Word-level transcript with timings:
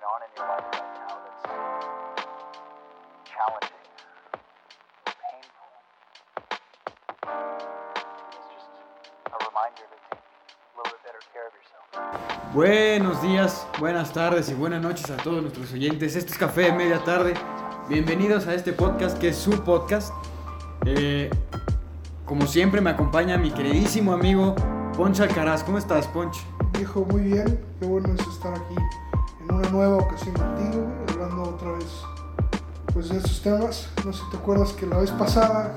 going 0.00 0.12
on 0.12 0.22
in 0.24 0.30
your 0.36 0.48
life 0.48 0.64
right 0.72 0.90
now 0.96 1.12
that's 1.24 1.44
challenging, 3.28 3.84
painful. 5.04 5.68
It's 8.32 8.48
just 8.54 8.70
a 9.28 9.38
reminder 9.44 9.84
to 9.84 9.98
take 10.08 10.20
a 10.20 10.76
little 10.76 10.92
bit 10.92 11.00
better 11.04 11.22
care 11.32 11.46
of 11.48 11.54
yourself. 11.54 11.84
Buenos 12.54 13.20
días, 13.22 13.66
buenas 13.78 14.12
tardes 14.12 14.48
y 14.50 14.54
buenas 14.54 14.80
noches 14.80 15.10
a 15.10 15.16
todos 15.18 15.42
nuestros 15.42 15.72
oyentes. 15.72 16.16
Esto 16.16 16.32
es 16.32 16.38
Café 16.38 16.62
de 16.62 16.72
Media 16.72 17.02
Tarde. 17.04 17.34
Bienvenidos 17.88 18.46
a 18.46 18.54
este 18.54 18.72
podcast 18.72 19.18
que 19.18 19.28
es 19.28 19.36
su 19.36 19.62
podcast. 19.64 20.14
Eh, 20.86 21.30
como 22.24 22.46
siempre 22.46 22.80
me 22.80 22.90
acompaña 22.90 23.36
mi 23.36 23.50
queridísimo 23.50 24.12
amigo 24.12 24.54
Poncho 24.96 25.24
Alcaraz. 25.24 25.62
¿Cómo 25.62 25.78
estás, 25.78 26.06
Poncho? 26.08 26.40
Viejo, 26.72 27.04
muy 27.04 27.22
bien. 27.22 27.62
Qué 27.80 27.86
bueno 27.86 28.14
es 28.14 28.26
estar 28.26 28.54
aquí 28.54 28.76
nueva 29.70 29.96
ocasión 29.98 30.34
contigo, 30.34 30.82
güey, 30.84 31.10
hablando 31.22 31.42
otra 31.42 31.72
vez 31.72 31.86
pues, 32.92 33.08
de 33.08 33.16
estos 33.18 33.42
temas. 33.42 33.88
No 34.04 34.12
sé 34.12 34.22
si 34.24 34.30
te 34.30 34.36
acuerdas 34.36 34.72
que 34.72 34.86
la 34.86 34.98
vez 34.98 35.10
pasada 35.12 35.74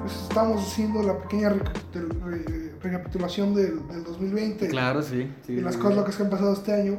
pues, 0.00 0.14
estábamos 0.22 0.62
haciendo 0.62 1.02
la 1.02 1.18
pequeña 1.18 1.50
re- 1.50 2.72
recapitulación 2.82 3.54
del, 3.54 3.86
del 3.88 4.04
2020 4.04 4.68
Claro, 4.68 5.02
sí. 5.02 5.30
sí 5.46 5.54
y 5.54 5.60
las 5.60 5.74
sí, 5.74 5.80
cosas 5.80 5.96
locas 5.96 6.16
que 6.16 6.22
han 6.22 6.30
pasado 6.30 6.52
este 6.52 6.72
año. 6.72 6.98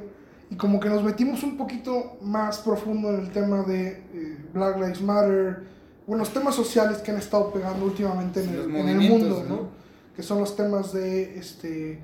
Y 0.49 0.55
como 0.57 0.79
que 0.79 0.89
nos 0.89 1.03
metimos 1.03 1.41
un 1.43 1.57
poquito 1.57 2.17
más 2.21 2.59
profundo 2.59 3.09
en 3.09 3.19
el 3.21 3.31
tema 3.31 3.63
de 3.63 3.88
eh, 4.13 4.38
Black 4.53 4.77
Lives 4.77 5.02
Matter, 5.02 5.63
bueno, 6.07 6.23
los 6.23 6.31
temas 6.33 6.53
sociales 6.53 6.99
que 6.99 7.09
han 7.11 7.17
estado 7.17 7.52
pegando 7.52 7.83
últimamente 7.85 8.43
en, 8.43 8.49
Sí, 8.49 8.55
el, 8.55 8.75
en 8.75 8.88
el 8.89 8.95
movimientos, 8.97 9.29
mundo, 9.39 9.45
¿no? 9.49 9.55
¿no? 9.63 9.69
Que 10.16 10.21
son 10.21 10.39
los 10.39 10.55
temas 10.55 10.93
de 10.93 11.39
este, 11.39 11.99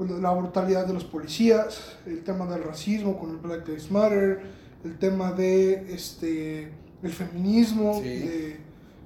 bueno, 0.00 0.18
la 0.18 0.32
brutalidad 0.32 0.86
de 0.86 0.94
los 0.94 1.04
policías, 1.04 1.98
el 2.06 2.24
tema 2.24 2.46
del 2.46 2.64
racismo 2.64 3.18
con 3.18 3.30
el 3.30 3.36
Black 3.36 3.68
Lives 3.68 3.90
Matter, 3.90 4.40
el 4.82 4.98
tema 4.98 5.32
de 5.32 5.92
este, 5.94 6.72
el 7.02 7.10
feminismo, 7.12 8.00
Sí. 8.02 8.08
de, 8.08 8.56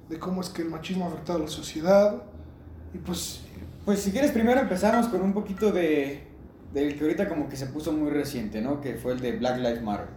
de 0.07 0.19
cómo 0.19 0.39
es 0.39 0.47
que 0.49 0.61
el 0.61 0.69
machismo 0.69 1.03
ha 1.03 1.09
afectado 1.09 1.39
a 1.39 1.41
la 1.41 1.47
sociedad. 1.49 2.23
Y 2.93 2.99
pues 2.99 3.41
Pues 3.83 3.99
si 3.99 4.11
quieres 4.11 4.31
primero 4.31 4.61
empezamos 4.61 5.07
con 5.09 5.21
un 5.21 5.33
poquito 5.33 5.71
de 5.73 6.23
del 6.73 6.95
que 6.97 7.03
ahorita 7.03 7.27
como 7.27 7.49
que 7.49 7.57
se 7.57 7.65
puso 7.67 7.91
muy 7.91 8.09
reciente, 8.09 8.61
¿no? 8.61 8.79
Que 8.81 8.95
fue 8.95 9.11
el 9.13 9.19
de 9.19 9.33
Black 9.33 9.57
Lives 9.57 9.81
Matter. 9.83 10.07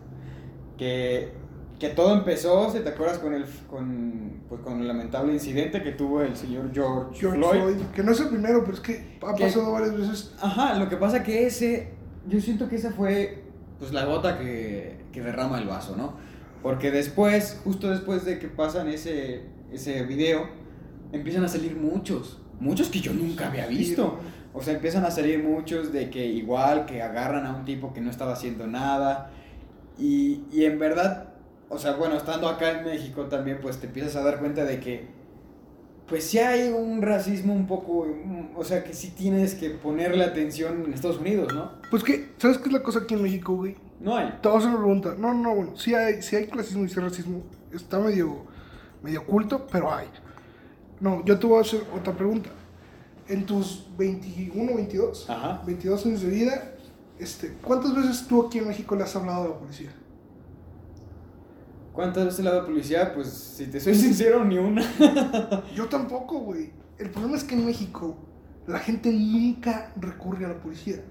Que, 0.77 1.33
que 1.79 1.91
todo 1.91 2.15
empezó, 2.15 2.71
si 2.71 2.81
te 2.81 2.89
acuerdas, 2.89 3.19
con 3.19 3.35
el, 3.35 3.45
con, 3.71 4.43
pues, 4.49 4.61
con 4.63 4.81
el 4.81 4.89
lamentable 4.89 5.33
incidente 5.33 5.83
que 5.83 5.93
tuvo 5.93 6.23
el 6.23 6.37
señor 6.37 6.71
George, 6.73 7.19
George 7.19 7.39
Floyd. 7.39 7.61
Floyd, 7.61 7.87
que 7.95 8.03
no 8.03 8.13
es 8.13 8.21
el 8.21 8.29
primero, 8.29 8.65
pero 8.65 8.75
es 8.75 8.81
que 8.81 9.19
ha 9.23 9.35
pasado 9.35 9.73
varias 9.73 9.97
veces. 9.97 10.35
Ajá, 10.41 10.75
lo 10.75 10.89
que 10.89 10.97
pasa 10.97 11.23
que 11.23 11.47
ese, 11.47 11.93
yo 12.27 12.41
siento 12.41 12.69
que 12.69 12.77
esa 12.77 12.91
fue 12.91 13.45
pues 13.79 13.93
la 13.93 14.05
gota 14.05 14.39
que, 14.39 14.99
que 15.13 15.21
derrama 15.21 15.59
el 15.59 15.69
vaso, 15.69 15.97
¿no? 15.97 16.15
Porque 16.63 16.91
después, 16.91 17.61
justo 17.63 17.91
después 17.91 18.25
de 18.25 18.41
que 18.41 18.49
pasan 18.49 18.89
ese, 18.89 19.43
ese 19.73 20.03
video, 20.03 20.49
empiezan 21.13 21.45
a 21.45 21.49
salir 21.49 21.77
muchos, 21.77 22.41
muchos 22.59 22.89
que 22.89 23.01
yo 23.01 23.13
nunca 23.13 23.47
había 23.47 23.67
visto. 23.67 24.19
O 24.53 24.63
sea, 24.63 24.75
empiezan 24.75 25.05
a 25.05 25.11
salir 25.13 25.45
muchos 25.45 25.93
de 25.93 26.11
que 26.11 26.27
igual 26.27 26.87
que 26.87 27.03
agarran 27.03 27.47
a 27.47 27.55
un 27.55 27.65
tipo 27.65 27.93
que 27.93 28.01
no 28.01 28.11
estaba 28.11 28.33
haciendo 28.33 28.67
nada. 28.67 29.31
Y, 29.97 30.43
y 30.51 30.65
en 30.65 30.81
verdad, 30.81 31.28
o 31.69 31.79
sea, 31.79 31.95
bueno, 31.95 32.17
estando 32.17 32.49
acá 32.49 32.79
en 32.79 32.85
México 32.85 33.25
también, 33.25 33.59
pues 33.61 33.79
te 33.79 33.87
empiezas 33.87 34.17
a 34.17 34.23
dar 34.23 34.39
cuenta 34.39 34.65
de 34.65 34.81
que, 34.81 35.07
pues 36.07 36.25
sí 36.25 36.39
hay 36.39 36.71
un 36.71 37.03
racismo 37.03 37.53
un 37.53 37.67
poco, 37.67 38.07
o 38.57 38.65
sea, 38.65 38.83
que 38.83 38.95
sí 38.95 39.11
tienes 39.11 39.55
que 39.55 39.71
ponerle 39.71 40.25
atención 40.25 40.85
en 40.87 40.95
Estados 40.95 41.19
Unidos, 41.19 41.53
¿no? 41.53 41.73
Pues 41.91 42.03
que, 42.03 42.31
¿sabes 42.39 42.59
qué 42.59 42.69
es 42.69 42.73
la 42.73 42.83
cosa 42.83 43.01
aquí 43.01 43.15
en 43.15 43.23
México, 43.23 43.55
güey? 43.55 43.77
No 44.01 44.17
hay. 44.17 44.33
Te 44.41 44.49
voy 44.49 44.57
a 44.57 44.59
hacer 44.59 44.71
una 44.71 44.79
pregunta. 44.79 45.15
No, 45.19 45.35
no, 45.35 45.55
bueno, 45.55 45.77
sí 45.77 45.95
hay, 45.95 46.23
sí 46.23 46.37
hay 46.37 46.47
clasismo 46.47 46.85
y 46.85 46.89
sí 46.89 46.95
hay 46.99 47.05
racismo. 47.05 47.43
Está 47.73 47.99
medio, 47.99 48.45
medio 49.03 49.21
oculto, 49.21 49.67
pero 49.71 49.93
hay. 49.93 50.07
No, 51.01 51.25
yo 51.25 51.39
te 51.39 51.47
voy 51.47 51.59
a 51.59 51.61
hacer 51.61 51.83
otra 51.95 52.15
pregunta. 52.15 52.51
En 53.29 53.45
tus 53.45 53.87
21, 53.99 54.75
22, 54.75 55.29
Ajá. 55.29 55.63
22 55.67 56.07
años 56.07 56.23
de 56.23 56.29
vida, 56.29 56.73
este, 57.19 57.53
¿cuántas 57.63 57.95
veces 57.95 58.27
tú 58.27 58.47
aquí 58.47 58.59
en 58.59 58.69
México 58.69 58.97
le 58.97 59.03
has 59.03 59.15
hablado 59.15 59.45
a 59.45 59.49
la 59.49 59.55
policía? 59.59 59.91
¿Cuántas 61.99 62.27
veces 62.27 62.45
le 62.45 62.51
ha 62.51 62.53
dado 62.53 62.67
policía? 62.67 63.13
Pues 63.13 63.27
si 63.27 63.67
te 63.67 63.81
soy 63.81 63.93
sincero, 63.97 64.45
ni 64.45 64.57
una. 64.57 64.85
Yo 65.75 65.87
tampoco, 65.87 66.39
güey. 66.39 66.71
El 66.97 67.11
problema 67.11 67.37
es 67.37 67.43
que 67.43 67.57
en 67.57 67.67
México 67.67 68.17
la 68.69 68.79
gente 68.79 69.11
nunca 69.11 69.93
recurre 69.97 70.45
a 70.45 70.51
la 70.51 70.61
policía. 70.61 71.03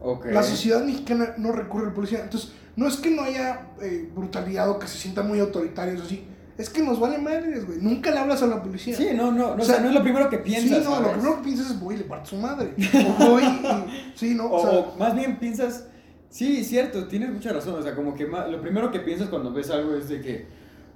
Ok. 0.00 0.28
La 0.32 0.42
sociedad 0.42 0.82
mexicana 0.82 1.34
no 1.36 1.52
recurre 1.52 1.84
a 1.84 1.88
la 1.90 1.94
policía. 1.94 2.20
Entonces, 2.22 2.54
no 2.74 2.88
es 2.88 2.96
que 2.96 3.10
no 3.10 3.20
haya 3.20 3.68
eh, 3.82 4.10
brutalidad 4.14 4.70
o 4.70 4.78
que 4.78 4.86
se 4.86 4.96
sientan 4.96 5.28
muy 5.28 5.40
autoritarios 5.40 6.00
o 6.00 6.04
así. 6.04 6.26
Es 6.56 6.70
que 6.70 6.82
nos 6.82 6.98
vale 6.98 7.18
madres, 7.18 7.66
güey. 7.66 7.76
Nunca 7.82 8.10
le 8.12 8.18
hablas 8.18 8.42
a 8.42 8.46
la 8.46 8.62
policía. 8.62 8.96
Sí, 8.96 9.08
no, 9.14 9.30
no, 9.30 9.54
no, 9.56 9.62
o 9.62 9.66
sea, 9.66 9.74
sea, 9.74 9.84
no 9.84 9.90
es 9.90 9.94
lo 9.94 10.02
primero 10.02 10.30
que 10.30 10.38
piensas. 10.38 10.78
Sí, 10.78 10.84
no, 10.84 10.90
¿sabes? 10.90 11.06
lo 11.06 11.12
primero 11.12 11.36
que 11.36 11.42
piensas 11.42 11.70
es 11.70 11.78
voy 11.78 11.96
y 11.96 11.98
le 11.98 12.04
parto 12.04 12.30
su 12.30 12.36
madre. 12.36 12.74
O 13.20 13.28
voy 13.28 13.42
y. 13.44 14.12
Sí, 14.14 14.34
no, 14.34 14.46
O, 14.50 14.56
o 14.56 14.62
sea. 14.62 14.70
o 14.70 14.96
más 14.96 15.14
bien 15.14 15.38
piensas, 15.38 15.84
sí, 16.32 16.64
cierto, 16.64 17.06
tienes 17.06 17.30
mucha 17.30 17.52
razón, 17.52 17.74
o 17.78 17.82
sea, 17.82 17.94
como 17.94 18.14
que 18.14 18.26
ma- 18.26 18.46
lo 18.46 18.60
primero 18.60 18.90
que 18.90 19.00
piensas 19.00 19.28
cuando 19.28 19.52
ves 19.52 19.70
algo 19.70 19.94
es 19.94 20.08
de 20.08 20.20
que, 20.20 20.46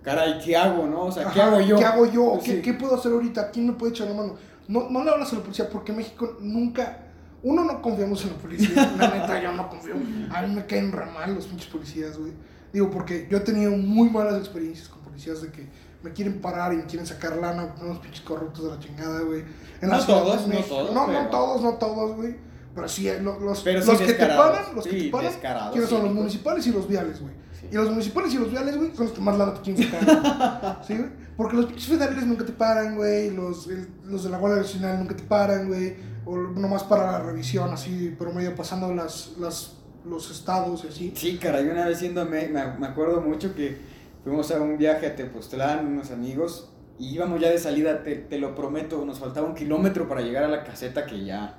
caray, 0.02 0.38
¿qué 0.44 0.56
hago, 0.56 0.86
no? 0.86 1.02
O 1.02 1.12
sea, 1.12 1.24
¿qué 1.30 1.40
ajá, 1.40 1.52
hago 1.52 1.60
yo? 1.60 1.76
¿Qué 1.76 1.84
hago 1.84 2.06
yo? 2.06 2.24
¿O 2.32 2.40
Sí. 2.40 2.52
¿Qué, 2.54 2.62
qué 2.62 2.74
puedo 2.74 2.94
hacer 2.96 3.12
ahorita? 3.12 3.50
¿Quién 3.50 3.66
me 3.66 3.72
puede 3.74 3.92
echar 3.92 4.08
la 4.08 4.14
mano? 4.14 4.34
No, 4.68 4.88
no 4.90 5.04
le 5.04 5.10
hablas 5.10 5.32
a 5.32 5.36
la 5.36 5.42
policía 5.42 5.68
porque 5.70 5.92
México 5.92 6.36
nunca. 6.40 7.02
Uno, 7.42 7.64
no 7.64 7.80
confiamos 7.82 8.24
en 8.24 8.30
la 8.32 8.36
policía. 8.38 8.94
La 8.98 9.08
neta, 9.10 9.40
yo 9.40 9.52
no 9.52 9.68
confío. 9.68 9.94
A 10.34 10.42
mí 10.42 10.52
me 10.54 10.66
caen 10.66 10.90
re 10.90 11.06
mal 11.06 11.32
los 11.34 11.46
pinches 11.46 11.68
policías, 11.70 12.18
güey. 12.18 12.32
Digo, 12.72 12.90
porque 12.90 13.28
yo 13.30 13.36
he 13.36 13.40
tenido 13.40 13.70
muy 13.72 14.10
malas 14.10 14.36
experiencias 14.38 14.88
con 14.88 15.02
policías 15.02 15.42
de 15.42 15.52
que 15.52 15.66
me 16.02 16.12
quieren 16.12 16.40
parar 16.40 16.72
y 16.72 16.76
me 16.78 16.86
quieren 16.86 17.06
sacar 17.06 17.36
lana, 17.36 17.74
unos 17.80 17.98
pinches 17.98 18.22
corruptos 18.22 18.64
de 18.64 18.70
la 18.70 18.78
chingada, 18.80 19.20
güey. 19.20 19.44
En 19.80 19.88
No 19.90 20.00
Ciudad 20.00 20.24
de 20.24 20.24
todos, 20.30 20.48
no 20.48 20.58
todos, 20.60 20.94
No, 20.94 21.06
pero- 21.06 21.22
no 21.22 21.28
todos, 21.28 21.62
no 21.62 21.72
todos, 21.74 22.16
güey. 22.16 22.36
Pero 22.76 22.88
sí, 22.88 23.08
eh, 23.08 23.18
lo- 23.20 23.40
los, 23.40 23.62
Pero 23.62 23.80
los 23.84 23.98
que 23.98 24.12
te 24.12 24.26
paran, 24.26 24.74
los 24.76 24.84
que 24.84 24.90
sí, 24.90 25.04
te 25.06 25.10
paran, 25.10 25.32
descarados, 25.32 25.72
¿quiénes 25.72 25.90
son 25.90 26.04
los 26.04 26.14
municipales 26.14 26.64
y 26.68 26.70
los 26.72 26.86
viales, 26.86 27.20
güey? 27.20 27.32
Sí. 27.58 27.66
Y 27.72 27.74
los 27.74 27.90
municipales 27.90 28.32
y 28.34 28.38
los 28.38 28.50
viales, 28.52 28.76
güey, 28.76 28.94
son 28.94 29.06
los 29.06 29.14
que 29.14 29.20
más 29.22 29.36
lana 29.38 29.54
te 29.54 29.60
quieren 29.62 29.90
sacar. 29.90 30.82
¿Sí, 30.86 30.96
güey? 30.96 31.08
Porque 31.36 31.56
los 31.56 31.66
pinches 31.66 31.88
federales 31.88 32.24
nunca 32.26 32.44
te 32.46 32.52
paran, 32.52 32.94
güey. 32.96 33.30
Los, 33.30 33.66
el- 33.66 33.88
los 34.04 34.22
de 34.24 34.30
la 34.30 34.38
Guardia 34.38 34.62
Nacional 34.62 34.98
nunca 35.00 35.16
te 35.16 35.22
paran, 35.24 35.66
güey. 35.66 35.96
O 36.26 36.36
nomás 36.36 36.84
para 36.84 37.10
la 37.12 37.18
revisión, 37.20 37.70
así, 37.72 38.14
promedio, 38.18 38.54
pasando 38.54 38.94
las, 38.94 39.32
las, 39.38 39.74
los 40.04 40.30
estados 40.30 40.84
y 40.84 40.88
así. 40.88 41.12
Sí, 41.16 41.38
caray, 41.38 41.66
una 41.68 41.86
vez 41.86 41.98
siendo, 41.98 42.24
me, 42.26 42.46
me 42.48 42.86
acuerdo 42.86 43.20
mucho 43.20 43.54
que 43.54 43.76
fuimos 44.24 44.50
a 44.50 44.60
un 44.60 44.76
viaje 44.76 45.06
a 45.06 45.14
Tepoztlán, 45.16 45.86
unos 45.86 46.10
amigos, 46.10 46.70
y 46.98 47.14
íbamos 47.14 47.40
ya 47.40 47.48
de 47.50 47.58
salida, 47.58 48.02
te, 48.02 48.16
te 48.16 48.38
lo 48.38 48.54
prometo, 48.56 49.04
nos 49.04 49.18
faltaba 49.20 49.46
un 49.46 49.54
kilómetro 49.54 50.08
para 50.08 50.20
llegar 50.20 50.42
a 50.44 50.48
la 50.48 50.64
caseta 50.64 51.06
que 51.06 51.24
ya 51.24 51.58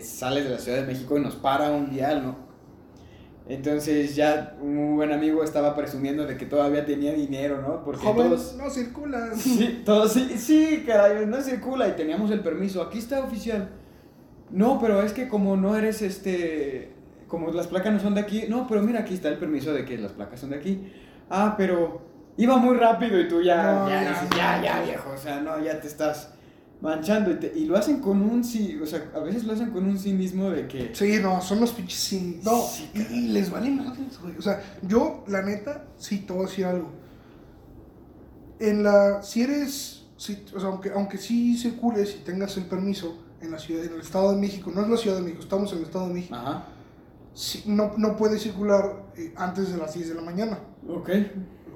sales 0.00 0.44
de 0.44 0.50
la 0.50 0.58
Ciudad 0.58 0.78
de 0.78 0.86
México 0.86 1.18
y 1.18 1.20
nos 1.20 1.36
para 1.36 1.70
un 1.70 1.90
vial, 1.90 2.22
¿no? 2.22 2.50
Entonces 3.48 4.14
ya 4.14 4.56
un 4.60 4.76
muy 4.76 4.94
buen 4.94 5.12
amigo 5.12 5.42
estaba 5.42 5.74
presumiendo 5.74 6.24
de 6.24 6.36
que 6.36 6.46
todavía 6.46 6.86
tenía 6.86 7.12
dinero, 7.12 7.60
¿no? 7.60 7.82
Porque 7.82 8.04
Joven, 8.04 8.28
todos... 8.28 8.54
no 8.56 8.70
circulan. 8.70 9.34
Sí, 9.36 9.82
todos, 9.84 10.12
sí, 10.12 10.38
sí, 10.38 10.84
caray, 10.86 11.26
no 11.26 11.40
circula 11.40 11.88
y 11.88 11.92
teníamos 11.92 12.30
el 12.30 12.40
permiso. 12.40 12.80
Aquí 12.80 12.98
está 12.98 13.20
oficial. 13.20 13.68
No, 14.50 14.78
pero 14.80 15.02
es 15.02 15.12
que 15.12 15.28
como 15.28 15.56
no 15.56 15.76
eres 15.76 16.00
este, 16.00 16.92
como 17.26 17.50
las 17.50 17.66
placas 17.66 17.92
no 17.92 17.98
son 17.98 18.14
de 18.14 18.20
aquí, 18.20 18.44
no, 18.48 18.68
pero 18.68 18.82
mira, 18.82 19.00
aquí 19.00 19.14
está 19.14 19.28
el 19.28 19.38
permiso 19.38 19.72
de 19.72 19.84
que 19.84 19.98
las 19.98 20.12
placas 20.12 20.38
son 20.38 20.50
de 20.50 20.56
aquí. 20.56 20.92
Ah, 21.28 21.54
pero 21.56 22.02
iba 22.36 22.56
muy 22.56 22.76
rápido 22.76 23.18
y 23.18 23.26
tú 23.26 23.42
ya, 23.42 23.72
No, 23.72 23.88
ya, 23.88 24.02
ya, 24.02 24.28
ya, 24.30 24.62
ya, 24.62 24.82
viejo, 24.82 25.10
o 25.10 25.16
sea, 25.16 25.40
no, 25.40 25.58
ya 25.60 25.80
te 25.80 25.88
estás 25.88 26.34
manchando 26.80 27.30
y, 27.30 27.34
te- 27.34 27.52
y 27.56 27.66
lo 27.66 27.76
hacen 27.76 28.00
con 28.00 28.22
un 28.22 28.42
sí, 28.42 28.78
o 28.82 28.86
sea, 28.86 29.10
a 29.14 29.20
veces 29.20 29.44
lo 29.44 29.52
hacen 29.52 29.70
con 29.70 29.84
un 29.84 29.98
cinismo 29.98 30.50
de 30.50 30.66
que, 30.66 30.94
Sí, 30.94 31.18
no, 31.22 31.40
son 31.42 31.60
los 31.60 31.72
pinches 31.72 31.98
sin. 32.00 32.42
No, 32.42 32.62
Sí, 32.62 32.90
y, 32.94 33.00
y 33.00 33.28
les 33.28 33.50
vale 33.50 33.70
madres, 33.70 34.18
güey. 34.20 34.36
O 34.38 34.42
sea, 34.42 34.62
yo, 34.82 35.24
la 35.28 35.42
neta, 35.42 35.84
sí 35.98 36.18
te 36.20 36.32
voy 36.32 36.44
a 36.44 36.48
decir 36.48 36.64
algo. 36.64 36.88
En 38.58 38.82
la. 38.82 39.22
Si 39.22 39.42
eres. 39.42 40.06
Si, 40.16 40.44
o 40.54 40.60
sea, 40.60 40.68
aunque, 40.68 40.90
aunque 40.90 41.16
sí 41.16 41.56
circules 41.56 42.14
y 42.20 42.24
tengas 42.24 42.54
el 42.58 42.64
permiso 42.66 43.16
en 43.40 43.50
la 43.50 43.58
ciudad, 43.58 43.84
en 43.86 43.94
el 43.94 44.00
Estado 44.00 44.32
de 44.32 44.38
México, 44.38 44.70
no 44.74 44.82
es 44.82 44.88
la 44.88 44.96
Ciudad 44.98 45.16
de 45.16 45.22
México, 45.22 45.40
estamos 45.42 45.72
en 45.72 45.78
el 45.78 45.84
Estado 45.84 46.08
de 46.08 46.14
México. 46.14 46.34
ajá, 46.36 46.64
sí, 47.32 47.62
no, 47.66 47.92
no 47.96 48.16
puedes 48.16 48.42
circular 48.42 49.04
eh, 49.16 49.32
antes 49.36 49.72
de 49.72 49.78
las 49.78 49.94
10 49.94 50.10
de 50.10 50.14
la 50.14 50.20
mañana. 50.22 50.58
ok. 50.86 51.10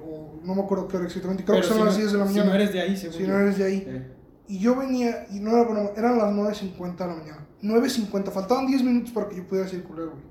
O 0.07 0.39
no 0.43 0.53
me 0.53 0.61
acuerdo 0.61 0.87
qué 0.87 0.97
hora 0.97 1.07
exactamente, 1.07 1.43
creo 1.43 1.55
Pero 1.59 1.67
que 1.67 1.73
son 1.73 1.77
si 1.79 1.85
las 1.85 1.93
no- 1.95 1.99
10 2.01 2.11
de 2.11 2.17
la 2.19 2.23
Si 2.25 2.29
mañana. 2.33 2.49
no 2.51 2.55
eres 2.55 2.73
de 2.73 2.81
ahí, 2.81 2.95
según 2.97 3.17
si 3.17 3.23
no 3.23 3.39
eres 3.39 3.57
de 3.57 3.63
ahí. 3.65 3.83
Eh, 3.87 4.11
Y 4.47 4.59
yo 4.59 4.75
venía, 4.75 5.27
y 5.31 5.39
no 5.39 5.51
era 5.51 5.63
broma, 5.63 5.89
eran 5.95 6.17
las 6.17 6.31
9.50 6.33 6.97
de 6.97 7.07
la 7.07 7.15
mañana. 7.15 7.47
9.50, 7.63 8.31
faltaban 8.31 8.67
10 8.67 8.83
minutos 8.83 9.11
para 9.11 9.27
que 9.27 9.37
yo 9.37 9.47
pudiera 9.47 9.67
circular, 9.67 10.07
güey. 10.07 10.23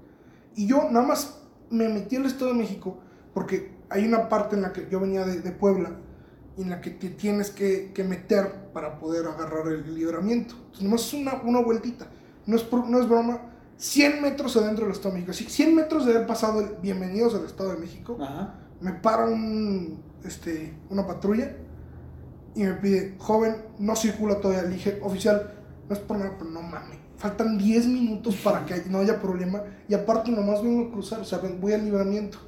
Y 0.54 0.66
yo 0.66 0.88
nada 0.90 1.06
más 1.06 1.40
me 1.70 1.88
metí 1.88 2.16
al 2.16 2.26
Estado 2.26 2.52
de 2.52 2.58
México 2.58 2.98
porque 3.32 3.72
hay 3.90 4.06
una 4.06 4.28
parte 4.28 4.54
en 4.54 4.62
la 4.62 4.72
que 4.72 4.88
yo 4.88 5.00
venía 5.00 5.24
de, 5.24 5.40
de 5.40 5.50
Puebla 5.50 5.96
en 6.56 6.70
la 6.70 6.80
que 6.80 6.90
te 6.90 7.10
tienes 7.10 7.50
que, 7.50 7.92
que 7.92 8.04
meter 8.04 8.70
para 8.72 8.98
poder 8.98 9.26
agarrar 9.26 9.66
el, 9.68 9.94
libramiento. 9.94 10.54
Entonces, 10.54 10.82
nomás 10.82 11.06
es 11.06 11.14
una, 11.14 11.42
una 11.42 11.60
vueltita. 11.60 12.06
No 12.46 12.56
es, 12.56 12.66
no 12.70 13.00
es 13.00 13.08
broma, 13.08 13.40
100 13.76 14.22
metros 14.22 14.56
adentro 14.56 14.84
del 14.84 14.94
Estado 14.94 15.10
de 15.10 15.20
México. 15.20 15.32
Así, 15.32 15.44
100 15.46 15.74
metros 15.74 16.06
de 16.06 16.14
haber 16.14 16.26
pasado 16.26 16.60
el 16.60 16.76
Bienvenidos 16.80 17.34
al 17.34 17.44
Estado 17.44 17.72
de 17.72 17.78
México. 17.78 18.16
Ajá. 18.20 18.54
Me 18.80 18.92
para 18.92 19.26
un, 19.26 20.02
este, 20.24 20.74
una 20.90 21.06
patrulla 21.06 21.56
y 22.54 22.62
me 22.62 22.74
pide, 22.74 23.14
joven, 23.18 23.56
no 23.78 23.96
circula 23.96 24.40
todavía. 24.40 24.62
Le 24.62 24.76
dije, 24.76 24.98
oficial, 25.02 25.54
no 25.88 25.94
es 25.94 26.00
por 26.00 26.18
nada, 26.18 26.34
pero 26.38 26.50
no 26.50 26.62
mames. 26.62 26.98
Faltan 27.16 27.58
10 27.58 27.86
minutos 27.86 28.36
para 28.36 28.64
que 28.64 28.82
no 28.88 28.98
haya 28.98 29.20
problema. 29.20 29.62
Y 29.88 29.94
aparte, 29.94 30.30
nomás 30.30 30.62
vengo 30.62 30.88
a 30.88 30.92
cruzar, 30.92 31.20
o 31.20 31.24
sea, 31.24 31.38
voy 31.38 31.72
al 31.72 31.84
libramiento. 31.84 32.38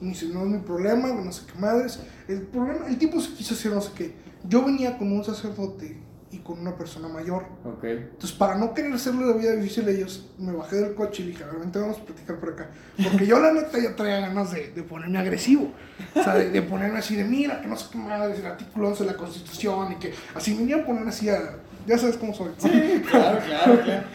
Y 0.00 0.08
dice, 0.08 0.26
no 0.26 0.42
es 0.42 0.48
mi 0.48 0.58
problema, 0.58 1.08
no 1.08 1.32
sé 1.32 1.42
qué 1.50 1.58
madres. 1.58 2.00
El 2.28 2.42
problema, 2.42 2.86
el 2.86 2.98
tipo 2.98 3.20
se 3.20 3.32
quiso 3.32 3.54
hacer 3.54 3.72
no 3.72 3.80
sé 3.80 3.90
qué. 3.94 4.14
Yo 4.44 4.64
venía 4.64 4.98
con 4.98 5.10
un 5.10 5.24
sacerdote 5.24 6.05
con 6.46 6.60
una 6.60 6.76
persona 6.76 7.08
mayor. 7.08 7.44
Ok. 7.64 7.84
Entonces, 7.84 8.32
para 8.32 8.54
no 8.56 8.72
querer 8.72 8.92
hacerle 8.92 9.26
la 9.26 9.32
vida 9.32 9.52
difícil 9.56 9.86
a 9.88 9.90
ellos, 9.90 10.30
me 10.38 10.52
bajé 10.52 10.76
del 10.76 10.94
coche 10.94 11.22
y 11.24 11.26
dije, 11.28 11.42
a 11.44 11.48
ver, 11.48 11.56
vente, 11.60 11.78
vamos 11.78 11.98
a 11.98 12.04
platicar 12.04 12.36
por 12.38 12.50
acá. 12.52 12.70
Porque 13.02 13.26
yo, 13.26 13.40
la 13.40 13.52
neta, 13.52 13.78
ya 13.78 13.96
traía 13.96 14.20
ganas 14.20 14.52
de, 14.52 14.70
de 14.70 14.82
ponerme 14.82 15.18
agresivo. 15.18 15.72
O 16.14 16.22
sea, 16.22 16.34
de, 16.34 16.50
de 16.50 16.62
ponerme 16.62 16.98
así 16.98 17.16
de, 17.16 17.24
mira, 17.24 17.60
que 17.60 17.66
no 17.66 17.76
sé 17.76 17.86
qué 17.90 17.98
madres, 17.98 18.38
el 18.38 18.46
artículo 18.46 18.88
11 18.88 19.04
de 19.04 19.10
la 19.10 19.16
Constitución 19.16 19.92
y 19.92 19.96
que 19.96 20.14
así 20.34 20.52
me 20.54 20.60
venía 20.60 20.76
a 20.76 20.86
poner 20.86 21.06
así 21.08 21.28
a... 21.28 21.58
Ya 21.86 21.96
sabes 21.96 22.16
cómo 22.16 22.34
soy. 22.34 22.50
Sí, 22.58 23.02
claro, 23.08 23.38
claro, 23.46 23.80
claro. 23.84 24.06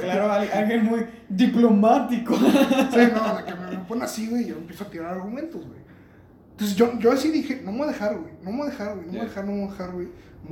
Claro, 0.00 0.32
al- 0.32 0.52
alguien 0.52 0.84
muy 0.84 1.04
diplomático. 1.28 2.36
Sí, 2.36 3.08
no, 3.12 3.36
de 3.36 3.44
que 3.44 3.54
me, 3.54 3.70
me 3.76 3.84
pone 3.84 4.04
así, 4.04 4.28
güey, 4.28 4.42
y 4.42 4.46
yo 4.46 4.56
empiezo 4.56 4.84
a 4.84 4.90
tirar 4.90 5.14
argumentos, 5.14 5.66
güey. 5.66 5.78
Entonces 6.52 6.76
yo, 6.76 6.98
yo 6.98 7.12
así 7.12 7.30
dije, 7.30 7.60
no 7.64 7.72
me 7.72 7.78
voy 7.78 7.88
a 7.88 7.92
dejar, 7.92 8.18
güey, 8.18 8.32
no 8.42 8.50
me 8.50 8.58
voy 8.58 8.66
a 8.68 8.70
dejar, 8.70 8.94
güey, 8.94 9.06
no 9.06 9.12
me 9.12 9.18
voy 9.18 9.26
a 9.26 9.28
dejar, 9.28 9.44
no 9.44 9.52
me 9.52 9.58
voy 9.60 9.68
a 9.68 9.70
dejar, 9.72 9.90
güey. 9.92 10.08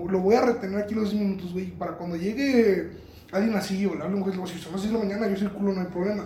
Lo 0.08 0.20
voy 0.20 0.34
a 0.34 0.42
retener 0.42 0.78
aquí 0.80 0.94
los 0.94 1.10
10 1.10 1.22
minutos, 1.22 1.52
güey, 1.52 1.66
para 1.70 1.92
cuando 1.92 2.16
llegue 2.16 2.90
alguien 3.32 3.54
así 3.56 3.84
o 3.86 3.94
le 3.94 4.02
hable 4.02 4.18
a 4.18 4.22
juez, 4.22 4.34
le 4.36 4.40
voy 4.40 4.48
a 4.50 4.52
decir, 4.52 4.62
son 4.64 4.72
las 4.72 4.82
10 4.82 4.92
de 4.92 4.98
la 4.98 5.04
mañana, 5.04 5.28
yo 5.28 5.36
circulo, 5.36 5.72
no 5.72 5.80
hay 5.80 5.86
problema. 5.86 6.24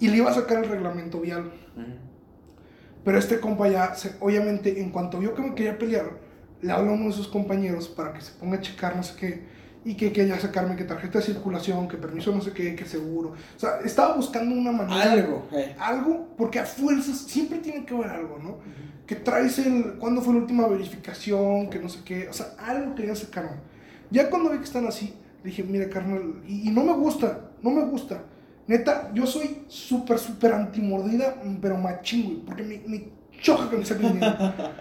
Y 0.00 0.08
le 0.08 0.18
iba 0.18 0.30
a 0.30 0.34
sacar 0.34 0.62
el 0.64 0.70
reglamento 0.70 1.20
vial. 1.20 1.50
Pero 3.04 3.18
este 3.18 3.40
compa 3.40 3.68
ya, 3.68 3.94
se- 3.94 4.12
obviamente, 4.20 4.80
en 4.80 4.90
cuanto 4.90 5.18
vio 5.18 5.34
que 5.34 5.42
me 5.42 5.54
quería 5.54 5.78
pelear, 5.78 6.10
le 6.60 6.72
habló 6.72 6.90
a 6.90 6.94
uno 6.94 7.06
de 7.06 7.12
sus 7.12 7.28
compañeros 7.28 7.88
para 7.88 8.12
que 8.12 8.20
se 8.20 8.32
ponga 8.32 8.58
a 8.58 8.60
checar 8.60 8.96
no 8.96 9.02
sé 9.02 9.14
qué, 9.18 9.44
y 9.88 9.94
que 9.94 10.12
quería 10.12 10.38
sacarme 10.38 10.76
que 10.76 10.84
tarjeta 10.84 11.18
de 11.18 11.24
circulación, 11.24 11.88
que 11.88 11.96
permiso 11.96 12.30
no 12.34 12.42
sé 12.42 12.52
qué, 12.52 12.74
que 12.76 12.84
seguro. 12.84 13.30
O 13.30 13.58
sea, 13.58 13.80
estaba 13.84 14.14
buscando 14.14 14.54
una 14.54 14.70
manera. 14.70 15.12
Algo. 15.12 15.48
eh. 15.52 15.74
Algo, 15.78 16.28
porque 16.36 16.58
a 16.58 16.66
fuerzas 16.66 17.16
siempre 17.16 17.58
tiene 17.58 17.86
que 17.86 17.94
haber 17.94 18.10
algo, 18.10 18.38
¿no? 18.38 18.58
Que 19.06 19.16
traes 19.16 19.58
el. 19.58 19.94
¿Cuándo 19.98 20.20
fue 20.20 20.34
la 20.34 20.40
última 20.40 20.66
verificación? 20.68 21.70
Que 21.70 21.78
no 21.78 21.88
sé 21.88 22.00
qué. 22.04 22.28
O 22.28 22.32
sea, 22.34 22.48
algo 22.58 22.94
quería 22.94 23.14
sacarme. 23.14 23.56
Ya 24.10 24.28
cuando 24.28 24.50
vi 24.50 24.58
que 24.58 24.64
están 24.64 24.86
así, 24.86 25.14
dije, 25.42 25.62
mira, 25.62 25.88
carnal, 25.88 26.42
y, 26.46 26.68
y 26.68 26.70
no 26.70 26.84
me 26.84 26.92
gusta, 26.92 27.50
no 27.62 27.70
me 27.70 27.84
gusta. 27.86 28.22
Neta, 28.66 29.10
yo 29.14 29.26
soy 29.26 29.62
súper, 29.68 30.18
súper 30.18 30.52
antimordida, 30.52 31.36
pero 31.62 31.78
machín, 31.78 32.24
güey, 32.26 32.36
porque 32.44 32.62
me, 32.62 32.82
me 32.86 33.04
choca 33.40 33.70
que 33.70 33.76
me 33.76 33.84
saquen 33.84 34.12
dinero. 34.14 34.36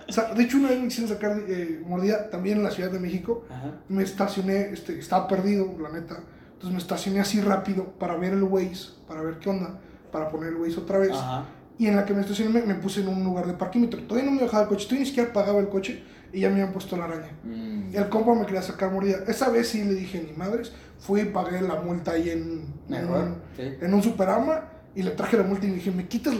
O 0.07 0.11
sea, 0.11 0.33
de 0.33 0.43
hecho, 0.43 0.57
una 0.57 0.69
vez 0.69 0.79
me 0.79 0.87
quisieron 0.87 1.09
sacar 1.13 1.37
eh, 1.47 1.81
mordida 1.85 2.29
también 2.29 2.57
en 2.57 2.63
la 2.63 2.71
Ciudad 2.71 2.91
de 2.91 2.99
México. 2.99 3.45
Ajá. 3.49 3.71
Me 3.89 4.03
estacioné, 4.03 4.69
este, 4.71 4.99
estaba 4.99 5.27
perdido, 5.27 5.73
la 5.81 5.89
neta. 5.89 6.17
Entonces 6.53 6.71
me 6.71 6.79
estacioné 6.79 7.19
así 7.19 7.39
rápido 7.41 7.85
para 7.99 8.15
ver 8.17 8.33
el 8.33 8.43
Waze, 8.43 8.89
para 9.07 9.21
ver 9.21 9.37
qué 9.39 9.49
onda, 9.49 9.79
para 10.11 10.29
poner 10.29 10.49
el 10.49 10.55
Waze 10.55 10.79
otra 10.79 10.97
vez. 10.97 11.11
Ajá. 11.11 11.45
Y 11.77 11.85
en 11.87 11.95
la 11.95 12.05
que 12.05 12.13
me 12.13 12.21
estacioné 12.21 12.49
me, 12.59 12.65
me 12.65 12.75
puse 12.75 13.01
en 13.01 13.07
un 13.09 13.23
lugar 13.23 13.45
de 13.45 13.53
parquímetro. 13.53 14.01
Todavía 14.03 14.29
no 14.31 14.35
me 14.35 14.43
bajaba 14.43 14.63
el 14.63 14.69
coche, 14.69 14.85
todavía 14.85 15.01
ni 15.01 15.05
siquiera 15.05 15.31
pagaba 15.31 15.59
el 15.59 15.69
coche 15.69 16.03
y 16.33 16.39
ya 16.41 16.49
me 16.49 16.55
habían 16.55 16.73
puesto 16.73 16.97
la 16.97 17.05
araña. 17.05 17.31
Mm. 17.43 17.95
El 17.95 18.09
compa 18.09 18.33
me 18.33 18.45
quería 18.45 18.63
sacar 18.63 18.91
mordida. 18.91 19.19
Esa 19.27 19.49
vez 19.49 19.69
sí 19.69 19.83
le 19.83 19.93
dije, 19.93 20.23
ni 20.27 20.35
madres. 20.35 20.71
Fui 20.99 21.21
y 21.21 21.25
pagué 21.25 21.61
la 21.61 21.75
multa 21.75 22.11
ahí 22.13 22.31
en, 22.31 22.73
en, 22.89 23.07
un, 23.09 23.35
Sí. 23.55 23.75
en 23.79 23.93
un 23.93 24.01
superama 24.01 24.63
y 24.95 25.03
le 25.03 25.11
traje 25.11 25.37
la 25.37 25.43
multa 25.43 25.65
y 25.65 25.69
le 25.69 25.75
dije, 25.75 25.91
¿me 25.91 26.07
quitas 26.07 26.33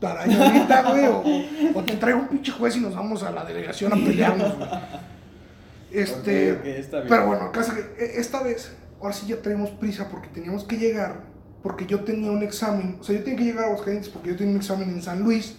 la 0.00 0.10
araña 0.12 0.46
ahorita, 0.46 0.82
güey? 0.90 1.06
O, 1.06 1.78
o 1.78 1.82
te 1.84 1.94
traigo 1.96 2.20
un 2.20 2.28
pinche 2.28 2.52
juez 2.52 2.76
y 2.76 2.80
nos 2.80 2.94
vamos 2.94 3.22
a 3.22 3.30
la 3.30 3.44
delegación 3.44 3.92
a 3.92 3.96
pelearnos, 3.96 4.56
güey. 4.56 4.68
Este, 5.90 6.52
Ok, 6.52 6.58
ok, 6.60 6.66
está 6.66 6.96
bien. 6.98 7.08
pero 7.08 7.26
bueno, 7.26 7.52
casi 7.52 7.70
que 7.72 7.80
e- 8.04 8.20
esta 8.20 8.42
vez, 8.42 8.72
ahora 9.00 9.12
sí 9.14 9.26
ya 9.26 9.40
traíamos 9.40 9.70
prisa 9.70 10.08
porque 10.08 10.28
teníamos 10.28 10.64
que 10.64 10.76
llegar, 10.76 11.22
porque 11.62 11.86
yo 11.86 12.00
tenía 12.04 12.30
un 12.30 12.42
examen, 12.42 12.98
o 13.00 13.04
sea, 13.04 13.16
yo 13.16 13.22
tenía 13.22 13.38
que 13.38 13.44
llegar 13.44 13.64
a 13.64 13.66
Aguascalientes 13.68 14.08
porque 14.10 14.30
yo 14.30 14.36
tenía 14.36 14.52
un 14.52 14.58
examen 14.58 14.88
en 14.90 15.02
San 15.02 15.20
Luis, 15.22 15.56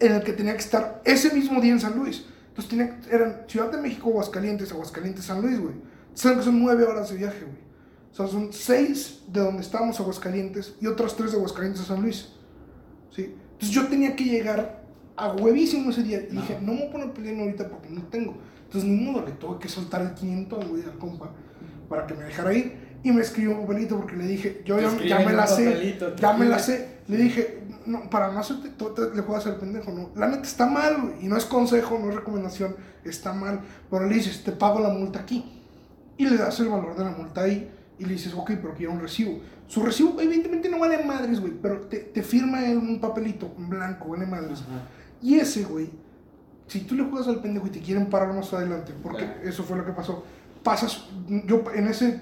en 0.00 0.12
el 0.12 0.22
que 0.22 0.32
tenía 0.32 0.52
que 0.54 0.60
estar 0.60 1.00
ese 1.04 1.32
mismo 1.34 1.60
día 1.60 1.72
en 1.72 1.80
San 1.80 1.96
Luis. 1.96 2.24
Entonces 2.48 2.68
tenía, 2.70 2.98
eran 3.10 3.42
Ciudad 3.46 3.70
de 3.70 3.78
México, 3.78 4.08
Aguascalientes, 4.10 4.72
Aguascalientes, 4.72 5.24
San 5.24 5.40
Luis, 5.40 5.58
güey. 5.60 5.74
Saben 6.14 6.38
que 6.38 6.44
son 6.44 6.60
nueve 6.60 6.82
horas 6.84 7.08
de 7.10 7.16
viaje, 7.16 7.40
güey. 7.44 7.67
O 8.12 8.14
sea, 8.14 8.26
son 8.26 8.52
seis 8.52 9.20
de 9.28 9.40
donde 9.40 9.62
estábamos 9.62 9.98
Aguascalientes 10.00 10.74
y 10.80 10.86
otras 10.86 11.14
tres 11.16 11.30
de 11.32 11.36
Aguascalientes 11.38 11.82
a 11.82 11.84
San 11.84 12.02
Luis. 12.02 12.28
¿Sí? 13.14 13.34
Entonces 13.52 13.70
yo 13.70 13.86
tenía 13.88 14.14
que 14.16 14.24
llegar 14.24 14.82
a 15.16 15.32
huevísimo 15.32 15.90
ese 15.90 16.02
día. 16.02 16.20
Y 16.30 16.34
No. 16.34 16.40
dije, 16.40 16.58
no 16.60 16.72
me 16.72 16.78
voy 16.80 16.88
a 16.88 16.92
poner 16.92 17.12
peleando 17.12 17.44
ahorita 17.44 17.68
porque 17.68 17.90
no 17.90 18.02
tengo. 18.04 18.34
Entonces 18.64 18.88
ni 18.90 18.96
modo, 19.04 19.24
le 19.24 19.32
tuve 19.32 19.58
que 19.58 19.68
soltar 19.68 20.02
el 20.02 20.14
500, 20.14 20.68
güey, 20.68 20.82
al 20.82 20.98
compa 20.98 21.30
para 21.88 22.06
que 22.06 22.14
me 22.14 22.24
dejara 22.24 22.52
ir. 22.52 22.88
Y 23.02 23.12
me 23.12 23.20
escribió 23.22 23.52
un 23.56 23.62
papelito 23.66 23.96
porque 23.96 24.16
le 24.16 24.26
dije, 24.26 24.62
yo 24.64 24.78
ya, 24.80 24.90
me 25.20 25.32
la 25.32 25.46
sé, 25.46 25.64
papelito, 25.70 26.16
ya 26.16 26.32
me 26.32 26.46
la 26.46 26.58
sé. 26.58 26.98
Le 27.06 27.16
dije, 27.16 27.62
no, 27.86 28.10
para 28.10 28.30
tú 28.76 28.90
te- 28.90 29.14
le 29.14 29.22
juegas 29.22 29.46
al 29.46 29.56
pendejo, 29.56 29.92
¿no? 29.92 30.10
La 30.16 30.28
neta 30.28 30.42
está 30.42 30.66
mal, 30.66 31.00
güey, 31.00 31.24
y 31.24 31.28
no 31.28 31.36
es 31.36 31.44
consejo, 31.46 31.98
no 31.98 32.08
es 32.10 32.16
recomendación, 32.16 32.76
está 33.04 33.32
mal. 33.32 33.60
Pero 33.88 34.06
le 34.06 34.14
dices, 34.16 34.42
te 34.44 34.52
pago 34.52 34.80
la 34.80 34.88
multa 34.90 35.20
aquí. 35.20 35.62
Y 36.18 36.26
le 36.26 36.36
das 36.36 36.58
el 36.60 36.68
valor 36.68 36.96
de 36.96 37.04
la 37.04 37.10
multa 37.12 37.42
ahí. 37.42 37.70
Y 37.98 38.04
le 38.04 38.12
dices, 38.12 38.32
ok, 38.34 38.52
pero 38.62 38.74
quiero 38.74 38.92
un 38.92 39.00
recibo. 39.00 39.40
Su 39.66 39.82
recibo, 39.82 40.20
evidentemente, 40.20 40.68
no 40.68 40.78
vale 40.78 41.04
madres, 41.04 41.40
güey, 41.40 41.52
pero 41.60 41.80
te, 41.80 41.98
te 41.98 42.22
firma 42.22 42.60
un 42.60 43.00
papelito 43.00 43.52
en 43.58 43.68
blanco, 43.68 44.10
vale 44.10 44.26
madres. 44.26 44.60
Ajá. 44.62 44.82
Y 45.20 45.34
ese, 45.36 45.64
güey, 45.64 45.90
si 46.68 46.80
tú 46.80 46.94
le 46.94 47.04
juegas 47.04 47.26
al 47.28 47.40
pendejo 47.42 47.66
y 47.66 47.70
te 47.70 47.80
quieren 47.80 48.06
parar 48.08 48.32
más 48.32 48.52
adelante, 48.52 48.92
porque 49.02 49.24
Claro. 49.24 49.40
eso 49.42 49.64
fue 49.64 49.76
lo 49.76 49.84
que 49.84 49.92
pasó, 49.92 50.24
pasas, 50.62 51.06
yo 51.46 51.64
en 51.74 51.88
ese 51.88 52.20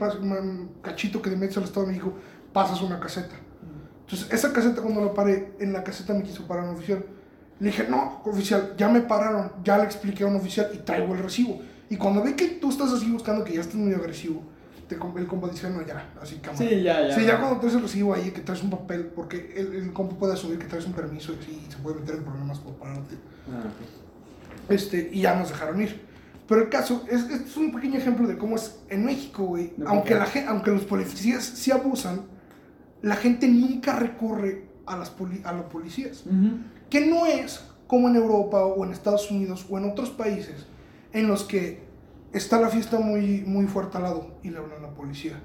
cachito 0.82 1.20
que 1.20 1.30
te 1.30 1.36
metes 1.36 1.56
al 1.58 1.64
Estado 1.64 1.86
de 1.86 1.92
México, 1.92 2.12
pasas 2.52 2.80
una 2.82 2.98
caseta. 2.98 3.34
Entonces, 4.00 4.32
esa 4.32 4.52
caseta 4.52 4.80
cuando 4.82 5.04
la 5.04 5.12
paré, 5.12 5.54
en 5.58 5.72
la 5.72 5.82
caseta 5.84 6.14
me 6.14 6.22
quiso 6.22 6.46
parar 6.46 6.64
un 6.68 6.74
oficial. 6.76 7.04
Le 7.58 7.66
dije, 7.68 7.86
no, 7.88 8.22
oficial, 8.24 8.74
ya 8.76 8.88
me 8.88 9.00
pararon, 9.00 9.50
ya 9.64 9.78
le 9.78 9.84
expliqué 9.84 10.24
a 10.24 10.26
un 10.26 10.36
oficial 10.36 10.70
y 10.74 10.78
traigo 10.78 11.12
el 11.14 11.22
recibo. 11.22 11.60
Y 11.90 11.96
cuando 11.96 12.22
ve 12.22 12.34
que 12.36 12.46
tú 12.48 12.70
estás 12.70 12.92
así 12.92 13.10
buscando 13.10 13.44
que 13.44 13.54
ya 13.54 13.60
estás 13.60 13.74
muy 13.76 13.92
agresivo, 13.94 14.42
te, 14.88 14.94
el 14.94 15.26
compa 15.26 15.48
dice, 15.48 15.68
no, 15.70 15.84
ya, 15.86 16.12
así 16.20 16.36
cámara. 16.36 16.58
Sí, 16.68 16.82
ya, 16.82 17.08
ya. 17.08 17.14
Sí, 17.14 17.24
ya 17.24 17.38
cuando 17.40 17.58
traes 17.60 17.74
el 17.74 17.82
recibo 17.82 18.14
ahí, 18.14 18.30
que 18.30 18.40
traes 18.40 18.62
un 18.62 18.70
papel, 18.70 19.06
porque 19.14 19.52
el, 19.56 19.74
el 19.74 19.92
compa 19.92 20.16
puede 20.16 20.34
asumir 20.34 20.58
que 20.58 20.66
traes 20.66 20.86
un 20.86 20.92
permiso 20.92 21.32
y 21.32 21.44
sí, 21.44 21.66
se 21.68 21.76
puede 21.78 22.00
meter 22.00 22.16
en 22.16 22.24
problemas 22.24 22.58
por 22.58 22.74
pararte. 22.74 23.14
Ah, 23.50 23.64
ok. 23.66 24.70
Este, 24.70 25.10
y 25.12 25.22
ya 25.22 25.38
nos 25.38 25.48
dejaron 25.50 25.80
ir. 25.82 26.00
Pero 26.48 26.62
el 26.62 26.68
caso, 26.68 27.04
es, 27.10 27.22
este 27.22 27.48
es 27.48 27.56
un 27.56 27.72
pequeño 27.72 27.98
ejemplo 27.98 28.26
de 28.28 28.36
cómo 28.38 28.56
es 28.56 28.78
en 28.88 29.04
México, 29.04 29.44
güey. 29.44 29.72
Aunque, 29.86 30.14
la 30.14 30.28
aunque 30.48 30.70
los 30.70 30.84
policías 30.84 31.44
sí 31.44 31.72
abusan, 31.72 32.22
la 33.02 33.16
gente 33.16 33.48
nunca 33.48 33.96
recurre 33.96 34.66
a, 34.86 34.96
las 34.96 35.10
poli- 35.10 35.42
a 35.44 35.52
los 35.52 35.66
policías. 35.66 36.24
Ujú. 36.26 36.58
Que 36.88 37.04
no 37.06 37.26
es 37.26 37.64
como 37.88 38.08
en 38.08 38.14
Europa 38.16 38.64
o 38.64 38.84
en 38.84 38.92
Estados 38.92 39.30
Unidos 39.30 39.66
o 39.68 39.78
en 39.78 39.90
otros 39.90 40.10
países 40.10 40.66
en 41.12 41.26
los 41.28 41.44
que 41.44 41.84
está 42.32 42.60
la 42.60 42.68
fiesta 42.68 42.98
muy, 42.98 43.42
muy 43.46 43.66
fuerte 43.66 43.96
al 43.96 44.04
lado 44.04 44.38
y 44.42 44.50
le 44.50 44.58
hablan 44.58 44.78
a 44.78 44.88
la 44.88 44.94
policía. 44.94 45.40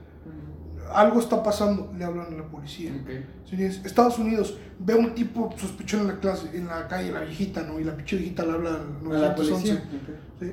Algo 0.93 1.19
está 1.19 1.41
pasando, 1.41 1.93
le 1.97 2.03
hablan 2.03 2.27
a 2.33 2.37
la 2.37 2.43
policía. 2.43 2.91
Ok. 3.01 3.09
Si 3.49 3.63
es 3.63 3.85
Estados 3.85 4.19
Unidos 4.19 4.57
ve 4.79 4.93
a 4.93 4.97
un 4.97 5.13
tipo 5.15 5.53
sospechón 5.57 6.01
en 6.01 6.07
la 6.07 6.19
clase, 6.19 6.49
en 6.53 6.67
la 6.67 6.87
calle, 6.87 7.11
la 7.11 7.21
viejita, 7.21 7.61
¿no? 7.63 7.79
Y 7.79 7.83
la 7.83 7.95
pinche 7.95 8.17
viejita 8.17 8.43
le 8.45 8.51
habla 8.51 8.69
al 8.71 9.15
A 9.15 9.19
la 9.19 9.35
911. 9.35 9.35
policía. 9.35 9.75
Ok. 9.75 10.41
¿sí? 10.41 10.51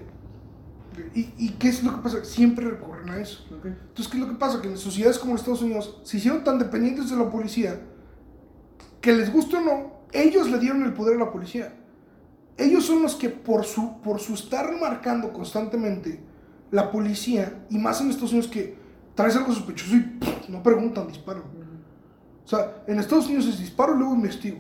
¿Y, 1.15 1.47
¿Y 1.47 1.51
qué 1.53 1.69
es 1.69 1.83
lo 1.83 1.95
que 1.97 2.03
pasa? 2.03 2.25
Siempre 2.25 2.69
recurren 2.69 3.09
a 3.11 3.19
eso. 3.19 3.45
Entonces, 3.65 4.09
¿qué 4.09 4.17
es 4.19 4.23
lo 4.25 4.29
que 4.29 4.35
pasa? 4.39 4.61
Que 4.61 4.69
en 4.69 4.77
sociedades 4.79 5.19
como 5.19 5.35
Estados 5.37 5.63
Unidos 5.63 6.01
se 6.05 6.17
hicieron 6.19 6.43
tan 6.45 6.59
dependientes 6.59 7.11
de 7.11 7.17
la 7.17 7.31
policía 7.31 7.81
que 9.01 9.13
les 9.13 9.33
guste 9.33 9.57
o 9.57 9.61
no, 9.61 9.93
ellos 10.13 10.51
le 10.51 10.59
dieron 10.59 10.83
el 10.83 10.93
poder 10.93 11.17
a 11.17 11.25
la 11.25 11.31
policía. 11.33 11.73
Ellos 12.59 12.85
son 12.85 13.03
los 13.03 13.15
que 13.15 13.29
por 13.31 13.65
su, 13.65 14.01
por 14.03 14.19
su 14.21 14.35
estar 14.35 14.71
marcando 14.81 15.33
constantemente 15.33 16.21
la 16.71 16.91
policía, 16.91 17.65
y 17.71 17.79
más 17.79 18.01
en 18.01 18.11
Estados 18.11 18.33
Unidos 18.33 18.51
que 18.51 18.77
traes 19.15 19.37
algo 19.37 19.53
sospechoso 19.53 19.95
y 19.97 20.05
no 20.49 20.63
preguntan, 20.63 21.07
disparan. 21.09 21.45
O 22.45 22.49
sea, 22.49 22.83
en 22.87 22.99
Estados 22.99 23.27
Unidos 23.27 23.47
es 23.47 23.59
disparo 23.59 23.95
y 23.95 23.99
luego 23.99 24.15
investigo. 24.15 24.59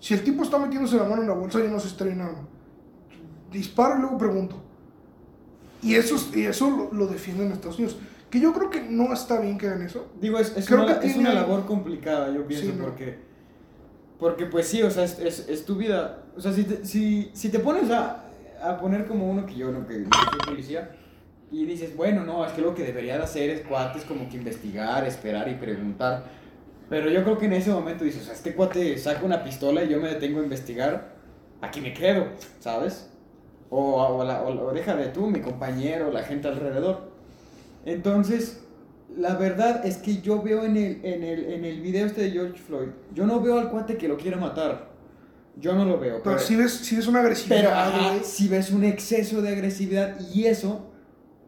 Si 0.00 0.14
el 0.14 0.22
tipo 0.22 0.42
está 0.42 0.58
metiéndose 0.58 0.96
la 0.96 1.04
mano 1.04 1.22
en 1.22 1.28
la 1.28 1.34
bolsa, 1.34 1.58
yo 1.58 1.68
no 1.68 1.80
sé 1.80 1.88
si 1.88 1.96
trae 1.96 2.14
nada. 2.14 2.40
Disparo 3.50 3.96
y 3.96 4.00
luego 4.02 4.18
pregunto. 4.18 4.62
Y 5.82 5.94
eso, 5.94 6.16
es- 6.16 6.36
y 6.36 6.44
eso 6.44 6.70
lo, 6.70 6.92
lo 6.92 7.06
defienden 7.06 7.46
en 7.46 7.52
Estados 7.54 7.78
Unidos. 7.78 7.98
Que 8.30 8.40
yo 8.40 8.52
creo 8.52 8.68
que 8.68 8.82
no 8.82 9.12
está 9.12 9.40
bien 9.40 9.56
que 9.56 9.66
hagan 9.68 9.82
eso. 9.82 10.06
Digo, 10.20 10.38
es, 10.38 10.54
es, 10.56 10.66
Creo 10.66 10.82
una, 10.84 10.98
que 11.00 11.06
es 11.06 11.14
tiene 11.14 11.30
una 11.30 11.40
labor 11.40 11.64
complicada, 11.66 12.30
yo 12.32 12.46
pienso, 12.46 12.66
Sí, 12.66 12.74
¿no? 12.76 12.84
porque, 12.84 13.18
porque 14.18 14.46
pues 14.46 14.66
sí, 14.66 14.82
o 14.82 14.90
sea, 14.90 15.04
es, 15.04 15.18
es, 15.18 15.48
es 15.48 15.64
tu 15.64 15.76
vida. 15.76 16.24
O 16.36 16.40
sea, 16.40 16.52
si 16.52 16.64
te, 16.64 16.84
si, 16.84 17.30
si 17.34 17.50
te 17.50 17.58
pones 17.58 17.90
a, 17.90 18.24
a 18.62 18.78
poner 18.78 19.06
como 19.06 19.30
uno 19.30 19.46
que 19.46 19.54
yo, 19.54 19.70
no 19.70 19.86
que 19.86 19.98
no 19.98 20.10
soy 20.30 20.40
policía, 20.46 20.90
y 21.50 21.64
dices, 21.64 21.96
bueno, 21.96 22.24
no, 22.24 22.44
es 22.44 22.52
que 22.52 22.60
lo 22.60 22.74
que 22.74 22.84
debería 22.84 23.16
de 23.16 23.24
hacer 23.24 23.48
es 23.50 23.66
cuates 23.66 24.04
como 24.04 24.28
que 24.28 24.36
investigar, 24.36 25.06
esperar 25.06 25.48
y 25.48 25.54
preguntar. 25.54 26.24
Pero 26.90 27.10
yo 27.10 27.22
creo 27.22 27.38
que 27.38 27.46
en 27.46 27.52
ese 27.52 27.70
momento 27.70 28.04
dices, 28.04 28.22
o 28.22 28.24
sea, 28.26 28.34
este 28.34 28.54
cuate 28.54 28.98
saca 28.98 29.24
una 29.24 29.44
pistola 29.44 29.84
y 29.84 29.88
yo 29.88 30.00
me 30.00 30.08
detengo 30.08 30.40
a 30.40 30.42
investigar, 30.42 31.14
aquí 31.60 31.80
me 31.80 31.92
quedo, 31.92 32.26
¿sabes? 32.60 33.10
O, 33.70 34.02
o, 34.02 34.24
la, 34.24 34.42
o, 34.42 34.68
o 34.68 34.72
déjame 34.72 35.06
tú, 35.06 35.26
mi 35.26 35.40
compañero, 35.40 36.10
la 36.10 36.22
gente 36.22 36.48
alrededor. 36.48 37.12
Entonces, 37.84 38.64
la 39.16 39.34
verdad 39.34 39.84
es 39.84 39.96
que 39.96 40.20
yo 40.20 40.42
veo 40.42 40.64
en 40.64 40.76
el, 40.76 41.00
en, 41.04 41.22
el, 41.22 41.44
en 41.52 41.64
el 41.64 41.80
video 41.80 42.06
este 42.06 42.22
de 42.22 42.30
George 42.30 42.58
Floyd, 42.58 42.88
yo 43.14 43.26
no 43.26 43.40
veo 43.40 43.58
al 43.58 43.70
cuate 43.70 43.96
que 43.96 44.08
lo 44.08 44.16
quiere 44.16 44.36
matar. 44.36 44.88
Yo 45.56 45.74
no 45.74 45.84
lo 45.84 45.98
veo. 45.98 46.22
Pero, 46.22 46.38
si 46.38 46.54
ves, 46.54 46.72
si 46.72 46.94
ves 46.96 47.08
una 47.08 47.18
pero 47.18 47.26
agresividad, 47.26 47.88
ajá, 47.88 48.08
güey. 48.10 48.20
si 48.22 48.48
ves 48.48 48.70
un 48.70 48.84
exceso 48.84 49.42
de 49.42 49.48
agresividad 49.48 50.16
y 50.32 50.44
eso 50.44 50.92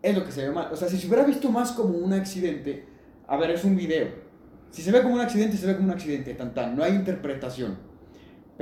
es 0.02 0.16
lo 0.16 0.24
que 0.24 0.32
se 0.32 0.48
ve 0.48 0.52
mal. 0.52 0.68
O 0.72 0.76
sea, 0.76 0.88
si 0.88 0.98
se 0.98 1.06
hubiera 1.06 1.22
visto 1.24 1.48
más 1.50 1.70
como 1.72 1.96
un 1.96 2.12
accidente, 2.12 2.86
a 3.28 3.36
ver, 3.36 3.50
es 3.52 3.62
un 3.62 3.76
video. 3.76 4.08
Si 4.72 4.82
se 4.82 4.90
ve 4.90 5.02
como 5.02 5.14
un 5.14 5.20
accidente, 5.20 5.56
se 5.56 5.66
ve 5.66 5.76
como 5.76 5.88
un 5.88 5.92
accidente, 5.92 6.34
tan 6.34 6.54
tan, 6.54 6.76
no 6.76 6.82
hay 6.82 6.94
interpretación. 6.94 7.78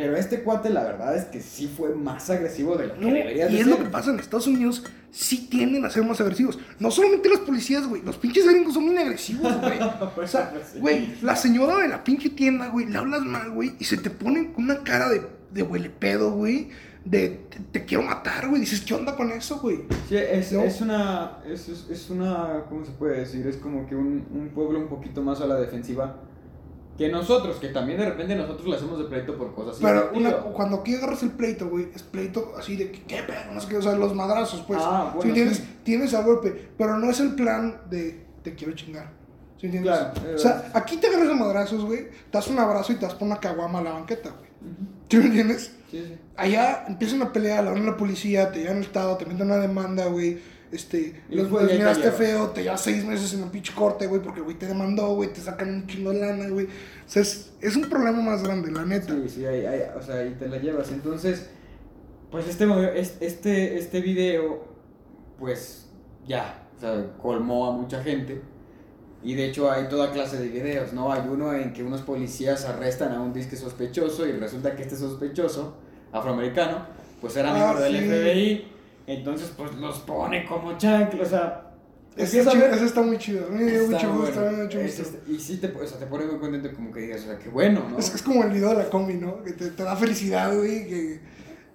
Pero 0.01 0.17
este 0.17 0.43
cuate, 0.43 0.71
la 0.71 0.85
verdad 0.85 1.17
es 1.17 1.25
que 1.25 1.41
sí 1.41 1.67
fue 1.77 1.95
más 1.95 2.31
agresivo 2.31 2.77
de 2.77 2.87
lo 2.87 2.95
que 2.95 3.01
No, 3.01 3.07
debería 3.13 3.49
y 3.51 3.53
de 3.55 3.59
es 3.59 3.65
ser. 3.67 3.77
lo 3.79 3.79
que 3.85 3.91
pasa 3.91 4.11
en 4.13 4.21
Estados 4.21 4.47
Unidos, 4.47 4.85
sí 5.11 5.49
tienden 5.51 5.85
a 5.85 5.91
ser 5.91 6.05
más 6.05 6.21
agresivos. 6.21 6.57
No 6.79 6.91
solamente 6.93 7.29
los 7.29 7.41
policías, 7.41 7.87
güey, 7.89 8.03
los 8.03 8.17
pinches 8.17 8.47
gringos 8.49 8.75
son 8.75 8.85
bien 8.85 8.99
agresivos, 8.99 9.53
güey. 9.61 9.79
O 10.23 10.27
sea, 10.27 10.53
güey, 10.79 11.17
la 11.23 11.35
señora 11.35 11.79
de 11.79 11.89
la 11.89 12.05
pinche 12.05 12.31
tienda, 12.31 12.69
güey, 12.69 12.87
le 12.87 12.97
hablas 12.97 13.23
mal, 13.23 13.51
güey, 13.51 13.73
y 13.81 13.85
se 13.85 13.97
te 13.97 14.09
pone 14.11 14.53
con 14.53 14.65
una 14.65 14.85
cara 14.85 15.09
de, 15.09 15.23
de 15.53 15.63
huele 15.65 15.91
pedo, 15.91 16.31
güey, 16.31 16.69
de 17.05 17.29
te, 17.51 17.59
te 17.73 17.85
quiero 17.85 18.05
matar, 18.05 18.49
güey. 18.49 18.61
Dices, 18.61 18.83
¿qué 18.83 18.95
onda 18.95 19.17
con 19.17 19.33
eso, 19.33 19.59
güey? 19.61 19.81
Sí, 20.09 20.17
es, 20.17 20.53
¿No? 20.53 20.63
es 20.63 20.81
una, 20.81 21.39
es, 21.47 21.69
es- 21.69 21.87
es 21.91 22.11
una, 22.11 22.65
¿cómo 22.69 22.85
se 22.85 22.93
puede 22.93 23.19
decir? 23.21 23.47
Es 23.47 23.57
como 23.57 23.87
que 23.89 23.97
un, 23.97 24.27
un 24.33 24.51
pueblo 24.55 24.79
un 24.79 24.89
poquito 24.89 25.23
más 25.23 25.41
a 25.41 25.47
la 25.47 25.57
defensiva 25.57 26.21
que 26.99 27.09
nosotros, 27.09 27.57
que 27.57 27.69
también 27.69 27.99
de 27.99 28.07
repente 28.07 28.35
nosotros 28.35 28.67
le 28.67 28.75
hacemos 28.77 28.99
de 28.99 29.05
pleito 29.05 29.39
por 29.39 29.55
cosas. 29.55 29.77
sin 29.77 29.87
Pero 29.87 30.11
una- 30.15 30.33
cuando 30.39 30.79
aquí 30.79 30.95
agarras 30.97 31.23
el 31.23 31.31
pleito, 31.31 31.69
güey, 31.69 31.89
es 31.95 32.03
pleito 32.03 32.55
así 32.59 32.77
de 32.77 32.91
que, 32.91 33.03
qué 33.05 33.23
pedo, 33.23 33.53
no 33.55 33.61
sé 33.61 33.69
qué, 33.69 33.77
o 33.77 33.83
sea, 33.83 33.95
los 33.95 34.15
madrazos, 34.15 34.63
pues. 34.67 34.81
Ah, 34.83 35.13
bueno, 35.15 35.23
¿Sí 35.23 35.29
entiendes? 35.29 35.57
sí. 35.59 35.79
Tienes 35.85 36.13
al 36.15 36.25
golpe, 36.25 36.71
pero 36.77 36.99
no 36.99 37.09
es 37.09 37.21
el 37.21 37.35
plan 37.37 37.83
de 37.89 38.27
te 38.43 38.55
quiero 38.55 38.75
chingar. 38.75 39.13
¿Sí 39.61 39.67
entiendes? 39.67 39.93
Claro, 39.93 40.13
eh, 40.29 40.35
o 40.35 40.39
sea, 40.39 40.71
aquí 40.75 40.97
te 40.99 41.07
agarras 41.07 41.31
a 41.31 41.35
madrazos, 41.35 41.85
güey, 41.85 42.09
te 42.11 42.13
das 42.33 42.49
un 42.49 42.59
abrazo 42.59 42.93
y 42.93 42.97
te 42.97 43.07
das 43.07 43.15
por 43.15 43.27
una 43.27 43.39
caguama 43.41 43.79
a 43.79 43.83
la 43.83 43.93
banqueta, 43.93 44.31
güey. 44.31 44.49
¿Sí 45.09 45.17
me 45.19 45.25
entiendes? 45.27 45.73
Sí, 45.91 46.05
sí. 46.07 46.19
Allá 46.37 46.85
empiezan 46.87 47.23
a 47.23 47.33
pelear, 47.33 47.65
la 47.65 47.71
van 47.73 47.83
a 47.83 47.87
la 47.93 47.97
policía, 47.97 48.53
te 48.53 48.61
llevan 48.61 48.77
al 48.79 48.83
estado, 48.83 49.17
te 49.17 49.25
meten 49.25 49.47
una 49.47 49.57
demanda, 49.59 50.07
güey. 50.07 50.39
Este, 50.71 51.23
Y 51.31 51.35
los 51.37 51.45
después 51.45 51.63
ya 51.63 51.69
te 51.69 51.79
miraste 51.79 52.03
llevas. 52.05 52.19
feo, 52.19 52.49
te 52.51 52.63
llevas 52.63 52.81
seis 52.83 53.05
meses 53.05 53.33
en 53.35 53.43
el 53.45 53.51
pinche 53.51 53.73
corte, 53.75 54.07
güey, 54.07 54.21
porque 54.23 54.41
el 54.41 54.45
güey 54.45 54.59
te 54.59 54.67
demandó, 54.67 55.15
güey, 55.15 55.33
te 55.33 55.41
sacan 55.41 55.69
un 55.71 55.87
chingo 55.87 56.13
de 56.13 56.21
lana, 56.21 56.49
güey. 56.49 56.67
O 56.67 56.69
sea, 57.07 57.23
es, 57.23 57.53
es 57.61 57.75
un 57.77 57.89
problema 57.89 58.21
más 58.21 58.43
grande, 58.43 58.71
la 58.71 58.85
neta. 58.85 59.15
Sí, 59.15 59.29
sí, 59.29 59.47
ahí, 59.47 59.65
ahí, 59.65 59.81
o 59.99 60.03
sea, 60.03 60.17
ahí 60.17 60.37
te 60.39 60.47
la 60.49 60.59
llevas. 60.59 60.91
Entonces, 60.93 61.49
pues 62.31 62.47
este, 62.49 62.67
este, 63.25 63.79
este 63.79 64.01
video, 64.03 64.65
pues 65.39 65.87
ya, 66.27 66.69
o 66.77 66.81
sea, 66.81 67.13
colmó 67.23 67.67
a 67.67 67.73
mucha 67.73 68.03
gente. 68.03 68.43
Y 69.23 69.35
de 69.35 69.47
hecho 69.47 69.71
hay 69.71 69.89
toda 69.89 70.13
clase 70.13 70.39
de 70.39 70.49
videos, 70.49 70.93
¿no? 70.93 71.11
Hay 71.13 71.23
uno 71.29 71.53
en 71.55 71.73
que 71.73 71.83
unos 71.83 72.03
policías 72.03 72.67
arrestan 72.67 73.13
a 73.13 73.21
un 73.21 73.33
disque 73.33 73.57
sospechoso 73.57 74.27
y 74.27 74.33
resulta 74.33 74.77
que 74.77 74.83
este 74.83 74.97
sospechoso, 74.97 75.77
afroamericano, 76.13 76.87
pues 77.21 77.37
era 77.37 77.51
Ah, 77.51 77.73
miembro 77.75 77.83
del 77.83 77.97
sí. 77.97 78.05
FBI. 78.09 78.78
Entonces, 79.09 79.53
pues 79.57 79.75
los 79.75 79.99
pone 80.01 80.45
como 80.47 80.77
chanclos, 80.79 81.27
o 81.27 81.31
sea... 81.31 81.65
Chido- 82.17 82.53
ver- 82.53 82.75
ese 82.75 82.85
está 82.87 83.01
muy 83.03 83.17
chido. 83.17 83.47
A 83.47 83.51
mí 83.51 83.63
me 83.65 83.71
dio 83.71 83.83
Está 83.83 83.93
mucho 84.09 84.13
gusto, 84.21 84.41
bueno. 84.41 84.65
mucho 84.65 84.81
gusto. 84.81 85.03
este- 85.03 85.33
y 85.33 85.39
sí 85.39 85.57
te, 85.59 85.69
o 85.69 85.87
sea, 85.87 85.99
te 85.99 86.07
pone 86.07 86.27
muy 86.27 86.39
contento 86.39 86.73
como 86.75 86.91
que 86.93 87.01
digas, 87.03 87.21
o 87.23 87.27
sea, 87.27 87.39
qué 87.39 87.49
bueno, 87.49 87.87
¿no? 87.89 87.97
Es, 87.99 88.13
es 88.15 88.23
como 88.23 88.43
el 88.43 88.51
video 88.51 88.71
de 88.71 88.75
la 88.77 88.91
combi, 88.91 89.15
¿no? 89.15 89.43
Que 89.45 89.53
te, 89.53 89.71
te 89.71 89.83
da 89.85 89.95
felicidad, 89.95 90.53
güey, 90.55 90.89
que, 90.89 91.21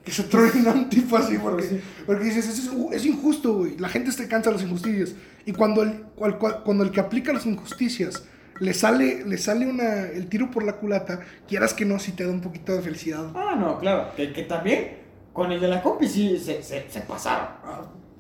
que 0.03 0.11
se 0.11 0.23
truena 0.23 0.71
un 0.73 0.89
tipo 0.89 1.15
así, 1.15 1.37
porque, 1.37 1.63
sí. 1.63 1.81
porque 2.05 2.25
dices, 2.25 2.47
es, 2.49 2.69
es 2.91 3.05
injusto, 3.05 3.53
güey. 3.59 3.77
La 3.77 3.87
gente 3.87 4.11
se 4.11 4.27
cansa 4.27 4.49
de 4.49 4.57
las 4.57 4.65
injusticias. 4.65 5.15
Y 5.45 5.53
cuando 5.53 5.81
el, 5.81 6.01
cual- 6.15 6.37
cual- 6.37 6.61
cuando 6.65 6.83
el 6.83 6.91
que 6.91 6.99
aplica 6.99 7.31
las 7.31 7.45
injusticias 7.45 8.25
le 8.59 8.73
sale, 8.73 9.23
le 9.25 9.37
sale 9.37 9.65
una, 9.65 10.07
el 10.09 10.27
tiro 10.27 10.51
por 10.51 10.63
la 10.63 10.73
culata, 10.73 11.21
quieras 11.47 11.73
que 11.73 11.85
no, 11.85 11.99
si 11.99 12.11
te 12.11 12.25
da 12.25 12.31
un 12.31 12.41
poquito 12.41 12.75
de 12.75 12.81
felicidad. 12.81 13.31
Ah, 13.33 13.55
no, 13.57 13.79
claro. 13.79 14.13
Que, 14.17 14.33
que 14.33 14.43
también 14.43 15.02
con 15.33 15.51
el 15.51 15.59
de 15.59 15.67
la 15.67 15.81
compi 15.81 16.07
sí 16.07 16.37
se, 16.37 16.61
se, 16.63 16.89
se 16.89 17.01
pasaron. 17.01 17.47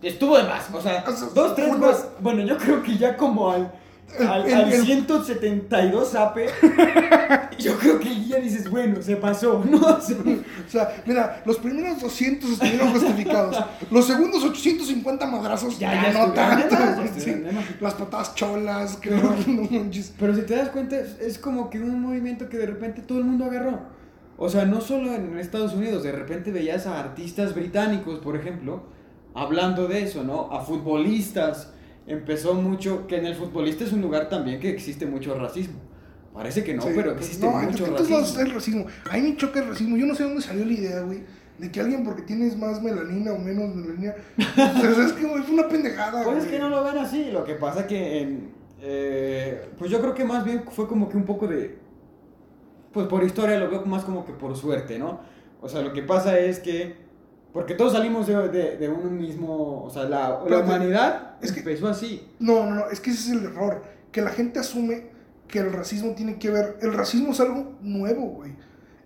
Estuvo 0.01 0.37
de 0.37 0.43
más. 0.43 0.69
O 0.73 0.81
sea, 0.81 1.05
dos, 1.33 1.55
tres 1.55 1.77
más. 1.77 2.07
Bueno, 2.19 2.41
yo 2.43 2.57
creo 2.57 2.83
que 2.83 2.97
ya 2.97 3.15
como 3.15 3.49
al, 3.51 3.71
al, 4.19 4.51
al 4.53 4.73
el- 4.73 4.83
172 4.83 6.15
ape, 6.15 6.47
yo 7.59 7.77
creo 7.77 7.99
que 7.99 8.25
ya 8.25 8.37
dices, 8.37 8.69
bueno, 8.69 9.01
se 9.01 9.15
pasó. 9.15 9.63
No, 9.69 9.77
O 9.87 10.69
sea, 10.69 11.03
mira, 11.05 11.41
los 11.45 11.57
primeros 11.57 12.01
200 12.01 12.49
estuvieron 12.51 12.91
justificados. 12.91 13.63
Los 13.91 14.05
segundos 14.07 14.43
850 14.43 15.25
madrazos 15.27 15.77
ya, 15.79 15.93
Ya, 15.93 16.11
ya 16.11 16.27
no 16.27 16.33
tanto. 16.33 16.75
Sí. 17.17 17.43
Las 17.79 17.93
patadas 17.93 18.33
cholas, 18.35 18.97
que 18.97 19.11
no. 19.11 19.35
Pero 20.19 20.35
si 20.35 20.41
te 20.41 20.55
das 20.55 20.69
cuenta, 20.69 20.97
es 20.97 21.37
como 21.37 21.69
que 21.69 21.79
un 21.79 22.01
movimiento 22.01 22.49
que 22.49 22.57
de 22.57 22.65
repente 22.65 23.01
todo 23.01 23.19
el 23.19 23.25
mundo 23.25 23.45
agarró. 23.45 23.79
O 24.37 24.49
sea, 24.49 24.65
no 24.65 24.81
solo 24.81 25.13
en 25.13 25.37
Estados 25.37 25.73
Unidos, 25.73 26.03
de 26.03 26.11
repente 26.11 26.51
veías 26.51 26.87
a 26.87 26.99
artistas 26.99 27.53
británicos, 27.53 28.19
por 28.19 28.35
ejemplo, 28.35 28.83
hablando 29.33 29.87
de 29.87 30.03
eso, 30.03 30.23
¿no? 30.23 30.51
A 30.51 30.61
futbolistas. 30.61 31.73
Empezó 32.05 32.53
mucho, 32.53 33.07
que 33.07 33.17
en 33.17 33.25
el 33.25 33.35
futbolista 33.35 33.85
es 33.85 33.93
un 33.93 34.01
lugar 34.01 34.27
también 34.27 34.59
que 34.59 34.69
existe 34.69 35.05
mucho 35.05 35.35
racismo. 35.35 35.79
Parece 36.33 36.63
que 36.63 36.73
no, 36.73 36.81
Sí, 36.81 36.89
pero 36.95 37.13
pues, 37.13 37.25
existe 37.25 37.45
no, 37.45 37.59
en 37.59 37.65
mucho 37.67 37.83
lados 37.85 37.99
racismo. 37.99 38.19
está 38.19 38.41
el 38.41 38.53
racismo. 38.53 38.85
Mí 39.13 39.21
me 39.21 39.37
choca 39.37 39.59
el 39.59 39.67
racismo. 39.69 39.97
Yo 39.97 40.05
no 40.05 40.15
sé 40.15 40.23
dónde 40.23 40.41
salió 40.41 40.65
la 40.65 40.73
idea, 40.73 41.01
güey. 41.01 41.23
De 41.59 41.71
que 41.71 41.79
alguien 41.79 42.03
porque 42.03 42.23
tienes 42.23 42.57
más 42.57 42.81
melanina 42.81 43.31
o 43.33 43.37
menos 43.37 43.73
melanina. 43.75 44.15
sea, 44.55 45.05
es 45.05 45.13
que 45.13 45.21
es 45.21 45.49
una 45.49 45.67
pendejada. 45.69 46.23
Pues 46.23 46.43
es 46.43 46.49
que 46.49 46.59
no 46.59 46.69
lo 46.69 46.83
ven 46.83 46.97
así, 46.97 47.31
lo 47.31 47.43
que 47.45 47.53
pasa 47.53 47.85
que 47.85 48.21
en, 48.21 48.51
eh, 48.81 49.69
pues 49.77 49.89
yo 49.89 50.01
creo 50.01 50.13
que 50.13 50.25
más 50.25 50.43
bien 50.43 50.63
fue 50.69 50.87
como 50.87 51.07
que 51.07 51.15
un 51.15 51.23
poco 51.23 51.47
de, 51.47 51.77
pues 52.93 53.07
por 53.07 53.23
historia 53.23 53.57
lo 53.59 53.69
veo 53.69 53.85
más 53.85 54.03
como 54.03 54.25
que 54.25 54.33
por 54.33 54.55
suerte, 54.55 54.99
¿no? 54.99 55.19
O 55.61 55.67
sea, 55.67 55.81
lo 55.81 55.93
que 55.93 56.03
pasa 56.03 56.37
es 56.39 56.59
que, 56.59 56.95
porque 57.51 57.73
todos 57.73 57.93
salimos 57.93 58.27
de, 58.27 58.77
de, 58.77 58.89
mismo, 58.89 59.83
o 59.83 59.89
sea, 59.89 60.03
la, 60.03 60.43
humanidad 60.43 61.37
es 61.41 61.51
que- 61.51 61.59
empezó 61.59 61.87
así. 61.87 62.27
No, 62.39 62.65
no, 62.65 62.75
no. 62.75 62.89
Es 62.89 62.99
que 62.99 63.11
ese 63.11 63.31
es 63.31 63.37
el 63.37 63.45
error. 63.45 63.83
Que 64.11 64.21
la 64.21 64.29
gente 64.29 64.59
asume 64.59 65.07
que 65.47 65.59
el 65.59 65.71
racismo 65.71 66.11
tiene 66.13 66.37
que 66.37 66.49
ver. 66.49 66.77
El 66.81 66.93
racismo 66.93 67.31
es 67.31 67.39
algo 67.39 67.77
nuevo, 67.81 68.27
güey. 68.27 68.51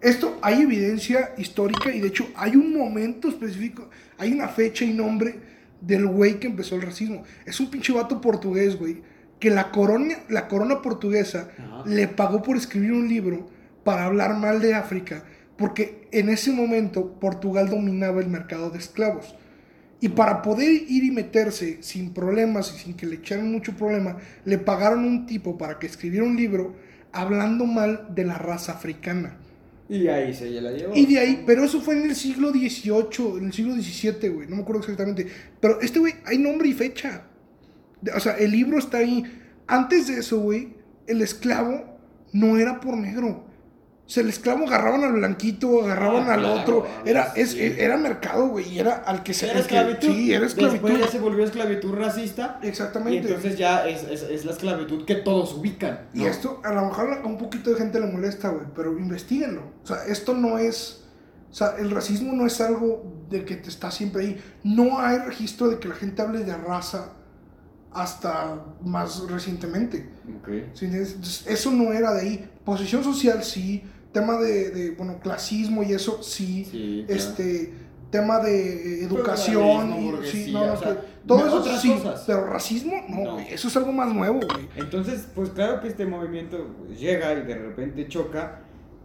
Esto 0.01 0.37
hay 0.41 0.61
evidencia 0.61 1.33
histórica 1.37 1.91
y 1.91 1.99
de 1.99 2.07
hecho 2.09 2.27
hay 2.35 2.55
un 2.55 2.77
momento 2.77 3.29
específico, 3.29 3.89
hay 4.17 4.31
una 4.31 4.47
fecha 4.47 4.85
y 4.85 4.93
nombre 4.93 5.39
del 5.81 6.05
güey 6.07 6.39
que 6.39 6.47
empezó 6.47 6.75
el 6.75 6.83
racismo. 6.83 7.23
Es 7.45 7.59
un 7.59 7.69
pinche 7.71 7.93
vato 7.93 8.21
portugués, 8.21 8.77
güey, 8.77 9.01
que 9.39 9.49
la 9.49 9.71
corona, 9.71 10.15
la 10.29 10.47
corona 10.47 10.81
portuguesa 10.81 11.49
Ajá. 11.57 11.83
le 11.85 12.07
pagó 12.07 12.43
por 12.43 12.57
escribir 12.57 12.91
un 12.91 13.07
libro 13.07 13.47
para 13.87 14.03
hablar 14.03 14.35
mal 14.35 14.59
de 14.59 14.73
África, 14.73 15.23
porque 15.55 16.09
en 16.11 16.27
ese 16.27 16.51
momento 16.51 17.17
Portugal 17.21 17.69
dominaba 17.69 18.19
el 18.19 18.27
mercado 18.27 18.69
de 18.69 18.79
esclavos. 18.79 19.33
Y 20.01 20.09
para 20.09 20.41
poder 20.41 20.69
ir 20.69 21.05
y 21.05 21.11
meterse 21.11 21.77
sin 21.79 22.13
problemas 22.13 22.75
y 22.75 22.79
sin 22.83 22.95
que 22.95 23.05
le 23.05 23.15
echaran 23.15 23.49
mucho 23.49 23.77
problema, 23.77 24.17
le 24.43 24.57
pagaron 24.57 25.05
un 25.05 25.25
tipo 25.25 25.57
para 25.57 25.79
que 25.79 25.87
escribiera 25.87 26.25
un 26.25 26.35
libro 26.35 26.75
hablando 27.13 27.63
mal 27.65 28.07
de 28.13 28.25
la 28.25 28.37
raza 28.37 28.73
africana. 28.73 29.37
Y 29.87 30.09
ahí 30.09 30.33
se 30.33 30.49
la 30.59 30.73
llevó. 30.73 30.93
Y 30.93 31.05
de 31.05 31.19
ahí, 31.19 31.43
pero 31.47 31.63
eso 31.63 31.79
fue 31.79 31.97
en 31.97 32.09
el 32.09 32.15
siglo 32.17 32.49
XVIII, 32.49 33.37
en 33.37 33.45
el 33.45 33.53
siglo 33.53 33.73
XVII, 33.73 34.27
güey, 34.27 34.49
no 34.49 34.57
me 34.57 34.63
acuerdo 34.63 34.81
exactamente. 34.81 35.27
Pero 35.61 35.79
este, 35.79 35.99
güey, 35.99 36.13
hay 36.25 36.37
nombre 36.39 36.67
y 36.67 36.73
fecha. 36.73 37.21
O 38.13 38.19
sea, 38.19 38.33
el 38.33 38.51
libro 38.51 38.79
está 38.79 38.97
ahí. 38.97 39.23
Antes 39.65 40.07
de 40.07 40.19
eso, 40.19 40.41
güey, 40.41 40.73
el 41.07 41.21
esclavo 41.21 41.85
no 42.33 42.57
era 42.57 42.81
por 42.81 42.97
negro. 42.97 43.46
O 44.07 44.09
sea, 44.09 44.23
el 44.23 44.29
esclavo 44.29 44.65
agarraban 44.65 45.03
al 45.03 45.11
blanquito, 45.11 45.83
agarraban 45.83 46.29
Ah, 46.29 46.35
al 46.35 46.39
claro, 46.39 46.61
otro. 46.61 46.87
ah, 46.87 47.01
Era, 47.05 47.33
es, 47.35 47.51
sí. 47.51 47.59
era 47.77 47.97
mercado, 47.97 48.47
güey, 48.47 48.69
y 48.69 48.79
era 48.79 48.95
al 48.95 49.21
que 49.21 49.33
se... 49.33 49.45
Era 49.47 49.55
que- 49.55 49.59
esclavitud. 49.59 50.07
sí, 50.07 50.33
era 50.33 50.45
esclavitud. 50.45 50.81
Después 50.87 51.05
ya 51.05 51.11
se 51.11 51.19
volvió 51.19 51.43
esclavitud 51.43 51.91
racista. 51.93 52.57
Y 52.63 52.67
Exactamente. 52.67 53.27
entonces 53.27 53.57
ya 53.57 53.85
es, 53.85 54.03
es, 54.03 54.23
es 54.23 54.45
la 54.45 54.53
esclavitud 54.53 55.03
que 55.03 55.15
todos 55.15 55.53
ubican. 55.55 56.07
Y 56.13 56.23
esto 56.23 56.61
a 56.63 56.71
lo 56.73 56.85
mejor 56.85 57.19
a 57.21 57.27
un 57.27 57.37
poquito 57.37 57.69
de 57.71 57.75
gente 57.75 57.99
le 57.99 58.07
molesta, 58.07 58.47
güey, 58.47 58.65
pero 58.73 58.97
investiguenlo. 58.97 59.63
O 59.83 59.87
sea, 59.87 60.05
esto 60.05 60.33
no 60.33 60.57
es... 60.57 61.03
O 61.51 61.53
sea, 61.53 61.75
el 61.77 61.91
racismo 61.91 62.31
no 62.31 62.45
es 62.47 62.61
algo 62.61 63.25
de 63.29 63.43
que 63.43 63.57
te 63.57 63.67
está 63.67 63.91
siempre 63.91 64.21
ahí. 64.23 64.41
No 64.63 64.99
hay 64.99 65.17
registro 65.17 65.67
de 65.67 65.79
que 65.79 65.89
la 65.89 65.95
gente 65.95 66.21
hable 66.21 66.45
de 66.45 66.55
raza 66.55 67.09
hasta 67.91 68.63
más 68.83 69.21
recientemente. 69.29 70.09
Ok. 70.39 70.47
¿sí 70.73 70.85
entiendes? 70.85 71.13
Entonces, 71.15 71.45
eso 71.47 71.71
no 71.71 71.91
era 71.93 72.13
de 72.13 72.21
ahí. 72.21 72.49
Posición 72.63 73.03
social, 73.03 73.43
sí. 73.43 73.83
Tema 74.19 74.37
de, 74.39 74.69
de, 74.71 74.91
bueno, 74.91 75.19
clasismo 75.19 75.83
y 75.83 75.93
eso, 75.93 76.21
sí. 76.23 76.65
Sí, 76.65 77.03
claro. 77.07 77.19
Este, 77.21 77.73
tema 78.09 78.39
de 78.39 79.01
eh, 79.01 79.03
educación, 79.03 79.89
Federalismo, 79.91 80.23
y, 80.23 80.27
sí, 80.27 80.51
no, 80.53 80.65
no, 80.65 80.73
o 80.73 80.77
sea, 80.77 80.95
que- 81.01 81.07
todo 81.27 81.45
eso 81.45 81.55
otras 81.57 81.81
sí, 81.81 81.91
cosas. 81.91 82.23
pero 82.25 82.45
racismo, 82.47 82.93
no, 83.09 83.37
eso 83.39 83.67
es 83.67 83.75
algo 83.75 83.91
más 83.91 84.13
nuevo, 84.13 84.39
güey. 84.39 84.69
Entonces, 84.77 85.27
pues 85.35 85.49
claro 85.49 85.81
que 85.81 85.89
este 85.89 86.05
movimiento 86.05 86.67
llega 86.97 87.33
y 87.33 87.41
de 87.43 87.55
repente 87.55 88.07
choca 88.07 88.61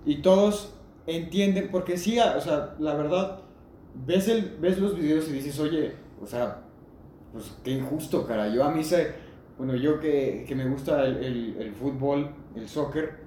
y 0.07 0.23
todos 0.23 0.75
entienden, 1.09 1.69
porque 1.73 1.97
sí, 1.99 2.21
a- 2.21 2.37
o 2.37 2.41
sea, 2.41 2.77
la 2.79 2.95
verdad, 2.95 3.41
ves, 4.07 4.29
el, 4.29 4.57
ves 4.61 4.79
los 4.79 4.95
videos 4.97 5.29
y 5.29 5.33
dices, 5.33 5.59
oye, 5.59 5.95
o 6.23 6.27
sea, 6.27 6.63
pues 7.33 7.51
qué 7.65 7.73
injusto, 7.73 8.25
cara. 8.25 8.47
Yo 8.55 8.63
a 8.63 8.71
mí 8.71 8.85
se, 8.85 9.09
bueno, 9.59 9.75
yo 9.75 9.99
que, 9.99 10.45
que 10.47 10.55
me 10.55 10.69
gusta 10.69 11.05
el, 11.05 11.17
el- 11.25 11.57
el 11.59 11.73
fútbol, 11.75 12.31
el 12.55 12.69
soccer, 12.69 13.22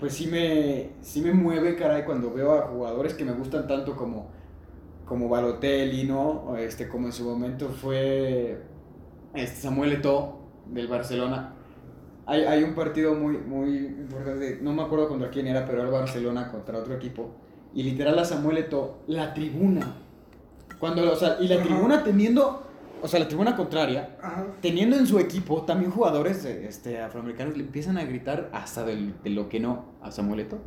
pues 0.00 0.14
sí 0.14 0.26
me, 0.26 0.92
sí 1.02 1.20
me 1.20 1.32
mueve, 1.34 1.76
caray, 1.76 2.04
cuando 2.04 2.32
veo 2.32 2.54
a 2.54 2.62
jugadores 2.68 3.12
que 3.12 3.24
me 3.24 3.32
gustan 3.32 3.68
tanto 3.68 3.94
como, 3.94 4.30
como 5.04 5.28
Balotelli, 5.28 6.04
¿no? 6.04 6.56
Este, 6.56 6.88
como 6.88 7.06
en 7.06 7.12
su 7.12 7.24
momento 7.24 7.68
fue 7.68 8.62
este 9.34 9.60
Samuel 9.60 9.92
Eto'o 9.92 10.40
del 10.66 10.88
Barcelona. 10.88 11.54
Hay, 12.24 12.44
hay 12.44 12.62
un 12.62 12.74
partido 12.74 13.14
muy, 13.14 13.36
muy 13.36 13.76
importante, 13.76 14.58
no 14.62 14.72
me 14.72 14.82
acuerdo 14.82 15.08
contra 15.08 15.30
quién 15.30 15.46
era, 15.46 15.66
pero 15.66 15.78
era 15.78 15.88
el 15.88 15.92
Barcelona 15.92 16.50
contra 16.50 16.78
otro 16.78 16.94
equipo. 16.94 17.32
Y 17.74 17.82
literal 17.82 18.18
a 18.18 18.24
Samuel 18.24 18.58
Eto'o, 18.58 19.00
la 19.06 19.34
tribuna. 19.34 19.96
Cuando, 20.78 21.12
o 21.12 21.16
sea, 21.16 21.36
y 21.40 21.46
la 21.46 21.62
tribuna 21.62 22.02
teniendo, 22.02 22.69
o 23.02 23.08
sea, 23.08 23.20
la 23.20 23.28
tribuna 23.28 23.56
contraria, 23.56 24.16
Ajá. 24.22 24.46
teniendo 24.60 24.96
en 24.96 25.06
su 25.06 25.18
equipo 25.18 25.62
también 25.62 25.90
jugadores 25.90 26.44
eh, 26.44 26.66
este, 26.68 27.00
afroamericanos 27.00 27.56
le 27.56 27.62
empiezan 27.64 27.98
a 27.98 28.04
gritar 28.04 28.50
hasta 28.52 28.84
del- 28.84 29.14
de 29.22 29.30
lo 29.30 29.48
que 29.48 29.60
no 29.60 29.86
a 30.02 30.10
Samuel 30.10 30.40
Eto'o. 30.40 30.58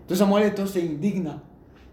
Entonces 0.00 0.18
Samuel 0.18 0.44
Eto'o 0.44 0.66
se 0.66 0.80
indigna, 0.80 1.42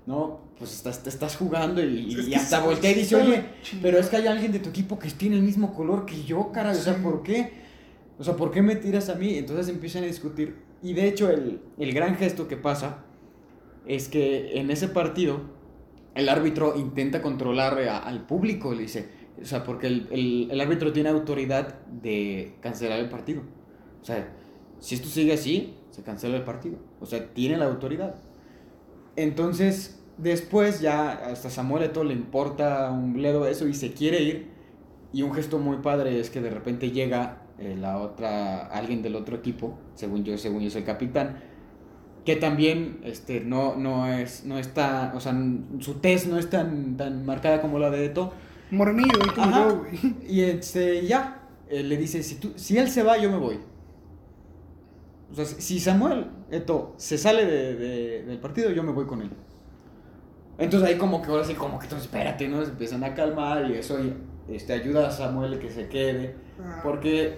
¿no? 0.05 0.41
Pues 0.57 0.73
estás, 0.73 1.03
te 1.03 1.09
estás 1.09 1.35
jugando 1.37 1.83
y, 1.83 2.13
Es 2.13 2.27
y 2.27 2.33
hasta 2.33 2.59
sí, 2.59 2.65
voltea 2.65 2.91
y 2.91 2.95
dice, 2.95 3.15
oye, 3.15 3.45
chingado". 3.61 3.81
pero 3.83 3.99
es 3.99 4.07
que 4.09 4.15
hay 4.17 4.27
alguien 4.27 4.51
de 4.51 4.59
tu 4.59 4.69
equipo 4.69 4.97
que 4.97 5.09
tiene 5.11 5.35
el 5.35 5.43
mismo 5.43 5.73
color 5.73 6.05
que 6.05 6.23
yo, 6.23 6.51
cara, 6.51 6.71
o 6.71 6.75
sea, 6.75 6.95
Sí. 6.95 7.01
¿por 7.03 7.21
qué? 7.23 7.51
O 8.19 8.23
sea, 8.23 8.35
¿por 8.35 8.49
qué 8.51 8.61
me 8.63 8.75
tiras 8.75 9.09
a 9.09 9.15
mí? 9.15 9.37
Entonces 9.37 9.69
empiezan 9.69 10.03
a 10.03 10.07
discutir. 10.07 10.55
Y 10.81 10.93
de 10.93 11.07
hecho 11.07 11.29
el, 11.29 11.61
el 11.77 11.93
gran 11.93 12.15
gesto 12.15 12.47
que 12.47 12.57
pasa 12.57 13.03
es 13.85 14.07
que 14.09 14.59
en 14.59 14.71
ese 14.71 14.87
partido 14.87 15.41
el 16.15 16.29
árbitro 16.29 16.73
intenta 16.75 17.21
controlar 17.21 17.77
a- 17.87 17.99
al 17.99 18.25
público, 18.25 18.73
le 18.73 18.81
dice, 18.83 19.09
o 19.41 19.45
sea, 19.45 19.63
porque 19.63 19.87
el, 19.87 20.07
el- 20.11 20.47
el 20.51 20.61
árbitro 20.61 20.93
tiene 20.93 21.09
autoridad 21.09 21.75
de 21.85 22.55
cancelar 22.61 22.99
el 22.99 23.09
partido. 23.09 23.41
O 24.01 24.05
sea, 24.05 24.29
si 24.79 24.95
esto 24.95 25.07
sigue 25.09 25.33
así, 25.33 25.75
se 25.91 26.03
cancela 26.03 26.37
el 26.37 26.43
partido. 26.43 26.77
O 26.99 27.05
sea, 27.05 27.33
tiene 27.33 27.57
la 27.57 27.65
autoridad. 27.65 28.15
Entonces, 29.15 29.99
después 30.17 30.81
ya 30.81 31.11
hasta 31.11 31.49
Samuel 31.49 31.83
Eto'o 31.83 32.03
le 32.03 32.13
importa 32.13 32.91
un 32.91 33.13
bledo 33.13 33.47
eso 33.47 33.67
y 33.67 33.73
se 33.73 33.93
quiere 33.93 34.21
ir. 34.21 34.47
Y 35.13 35.23
un 35.23 35.33
gesto 35.33 35.59
muy 35.59 35.77
padre 35.77 36.19
es 36.19 36.29
que 36.29 36.41
de 36.41 36.49
repente 36.51 36.91
llega 36.91 37.43
eh, 37.59 37.75
la 37.79 37.97
otra, 37.99 38.67
alguien 38.67 39.01
del 39.01 39.15
otro 39.15 39.35
equipo, 39.37 39.77
según 39.95 40.23
yo, 40.23 40.37
según 40.37 40.61
yo 40.67 40.77
el 40.77 40.85
capitán, 40.85 41.37
que 42.25 42.35
también 42.35 42.99
este, 43.03 43.41
no, 43.41 43.75
no, 43.75 44.07
es, 44.11 44.45
no 44.45 44.59
está, 44.59 45.13
o 45.15 45.19
sea, 45.19 45.33
su 45.79 45.95
tez 45.95 46.27
no 46.27 46.37
es 46.37 46.49
tan, 46.49 46.97
tan 46.97 47.25
marcada 47.25 47.61
como 47.61 47.79
la 47.79 47.89
de 47.89 48.05
Eto'o. 48.05 48.33
Morenillo, 48.71 49.19
ahí 49.23 49.29
como 49.29 49.47
Ajá. 49.47 49.67
yo, 49.69 49.77
güey. 49.79 50.15
Y 50.27 50.41
este, 50.41 51.05
ya, 51.05 51.41
eh, 51.69 51.83
le 51.83 51.97
dice, 51.97 52.21
si, 52.23 52.35
tú, 52.35 52.53
si 52.55 52.77
él 52.77 52.89
se 52.89 53.03
va, 53.03 53.17
yo 53.17 53.31
me 53.31 53.37
voy. 53.37 53.59
O 55.31 55.35
sea, 55.35 55.45
si 55.45 55.79
Samuel 55.79 56.27
Eto 56.49 56.93
se 56.97 57.17
sale 57.17 57.45
de- 57.45 57.75
de- 57.75 58.23
del 58.23 58.39
partido, 58.39 58.69
yo 58.71 58.81
me 58.83 58.91
voy 58.91 59.05
con 59.05 59.21
él. 59.21 59.29
Entonces 60.57 60.87
ahí 60.89 60.97
como 60.97 61.21
que 61.21 61.29
ahora 61.29 61.43
sí, 61.43 61.53
como 61.53 61.77
que 61.77 61.85
entonces 61.85 62.07
espérate, 62.07 62.47
¿no? 62.47 62.63
Se 62.63 62.71
empiezan 62.71 63.03
a 63.03 63.13
calmar 63.13 63.69
y 63.69 63.75
eso 63.75 63.99
y, 64.03 64.13
este, 64.47 64.73
ayuda 64.73 65.07
a 65.07 65.11
Samuel 65.11 65.59
que 65.59 65.69
se 65.69 65.87
quede. 65.89 66.35
Porque 66.83 67.37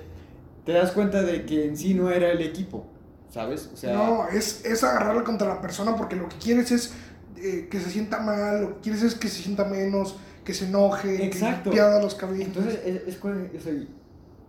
te 0.65 0.71
das 0.74 0.91
cuenta 0.91 1.24
de 1.24 1.45
que 1.45 1.65
en 1.65 1.75
sí 1.75 1.93
no 1.95 2.09
era 2.12 2.31
el 2.31 2.41
equipo, 2.41 2.86
¿sabes? 3.29 3.69
O 3.74 3.75
sea, 3.77 3.93
No, 3.93 4.27
es, 4.29 4.63
es 4.63 4.84
agarrarla 4.84 5.23
contra 5.23 5.47
la 5.49 5.60
persona 5.62 5.95
porque 5.97 6.15
lo 6.15 6.30
que 6.30 6.38
quieres 6.38 6.71
es 6.71 6.93
eh, 7.38 7.67
que 7.69 7.80
se 7.82 7.89
sienta 7.89 8.19
mal, 8.21 8.62
lo 8.62 8.75
que 8.75 8.82
quieres 8.82 9.01
es 9.03 9.15
que 9.15 9.27
se 9.27 9.41
sienta 9.41 9.65
menos, 9.65 10.15
que 10.49 10.55
se 10.55 10.65
enoje, 10.65 11.23
Exacto. 11.23 11.69
que 11.69 11.75
pierda 11.75 12.01
los 12.01 12.15
cabellos. 12.15 12.47
Entonces, 12.47 12.81
es, 12.83 13.03
es 13.07 13.19
sea, 13.62 13.73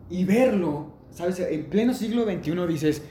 y 0.09 0.25
verlo, 0.25 0.95
¿sabes? 1.11 1.39
En 1.41 1.67
pleno 1.67 1.93
siglo 1.93 2.25
XXI 2.25 2.67
dices, 2.67 3.03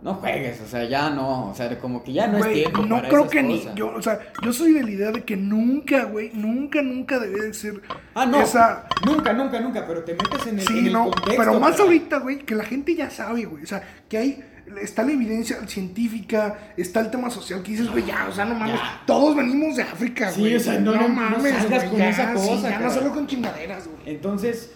no 0.00 0.14
juegues, 0.14 0.58
o 0.62 0.66
sea, 0.66 0.84
ya 0.84 1.10
no, 1.10 1.50
o 1.50 1.54
sea, 1.54 1.78
como 1.78 2.02
que 2.02 2.14
ya 2.14 2.26
no 2.26 2.38
Güey, 2.38 2.62
es 2.62 2.62
tiempo 2.62 2.86
no 2.86 2.96
para 2.96 3.08
creo 3.08 3.20
esas 3.20 3.32
que 3.32 3.42
ni 3.42 3.68
yo, 3.74 3.94
o 3.94 4.00
sea, 4.00 4.20
yo 4.42 4.54
soy 4.54 4.72
de 4.72 4.84
la 4.84 4.90
idea 4.90 5.12
de 5.12 5.22
que 5.22 5.36
nunca, 5.36 6.04
güey, 6.04 6.30
nunca, 6.32 6.80
nunca 6.80 7.18
debe 7.18 7.42
de 7.42 7.52
ser 7.52 7.82
Ah, 8.14 8.24
no, 8.24 8.40
esa 8.40 8.86
nunca, 9.06 9.34
nunca, 9.34 9.60
nunca, 9.60 9.86
pero 9.86 10.02
te 10.02 10.12
metes 10.14 10.46
en 10.46 10.58
el, 10.58 10.60
en 10.60 10.66
Sí, 10.66 10.78
el 10.86 10.92
no, 10.94 11.04
contexto, 11.10 11.34
pero 11.36 11.60
más 11.60 11.78
ahorita, 11.78 12.20
güey, 12.20 12.38
que 12.38 12.54
la 12.54 12.64
gente 12.64 12.94
ya 12.94 13.10
sabe, 13.10 13.44
güey, 13.44 13.64
o 13.64 13.66
sea, 13.66 13.82
que 14.08 14.16
hay 14.16 14.44
está 14.80 15.02
la 15.02 15.12
evidencia 15.12 15.66
científica, 15.66 16.72
está 16.76 17.00
el 17.00 17.10
tema 17.10 17.30
social 17.30 17.62
que 17.62 17.72
dices, 17.72 17.90
güey, 17.90 18.04
ya, 18.06 18.26
o 18.28 18.32
sea, 18.32 18.44
no 18.44 18.54
mames, 18.54 18.76
Ya. 18.76 19.02
todos 19.06 19.36
venimos 19.36 19.76
de 19.76 19.82
África, 19.82 20.30
Sí, 20.30 20.40
güey. 20.40 20.54
o 20.56 20.60
sea, 20.60 20.78
no, 20.80 20.94
no, 20.94 21.08
no 21.08 21.38
güey, 21.38 21.52
con 21.52 21.98
ya, 21.98 22.08
esa 22.10 22.36
sí, 22.36 22.48
cosa, 22.48 22.70
ya 22.70 23.00
no 23.02 23.12
con 23.12 23.26
chingaderas, 23.26 23.86
güey. 23.86 24.14
Entonces, 24.14 24.72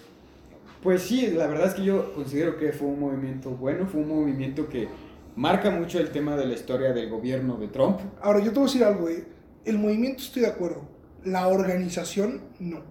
pues 0.83 1.03
sí, 1.03 1.29
la 1.29 1.47
verdad 1.47 1.69
es 1.69 1.75
que 1.75 1.85
yo 1.85 2.13
considero 2.15 2.57
que 2.57 2.73
fue 2.73 2.89
un 2.89 3.01
movimiento 3.01 3.51
bueno, 3.51 3.87
fue 3.87 4.01
un 4.03 4.09
movimiento 4.09 4.69
que 4.69 4.89
marca 5.37 5.71
mucho 5.71 5.99
el 5.99 6.11
tema 6.11 6.37
de 6.37 6.47
la 6.47 6.55
historia 6.55 6.93
del 6.93 7.09
gobierno 7.09 7.57
de 7.57 7.69
Trump. 7.69 7.99
Ahora, 8.23 8.41
yo 8.41 8.53
te 8.53 8.59
voy 8.59 8.65
a 8.65 8.67
decir 8.73 8.85
algo, 8.85 9.01
güey. 9.03 9.25
El 9.65 9.79
movimiento 9.79 10.23
estoy 10.23 10.43
de 10.43 10.49
acuerdo. 10.49 10.89
La 11.25 11.49
organización, 11.49 12.43
no. 12.61 12.83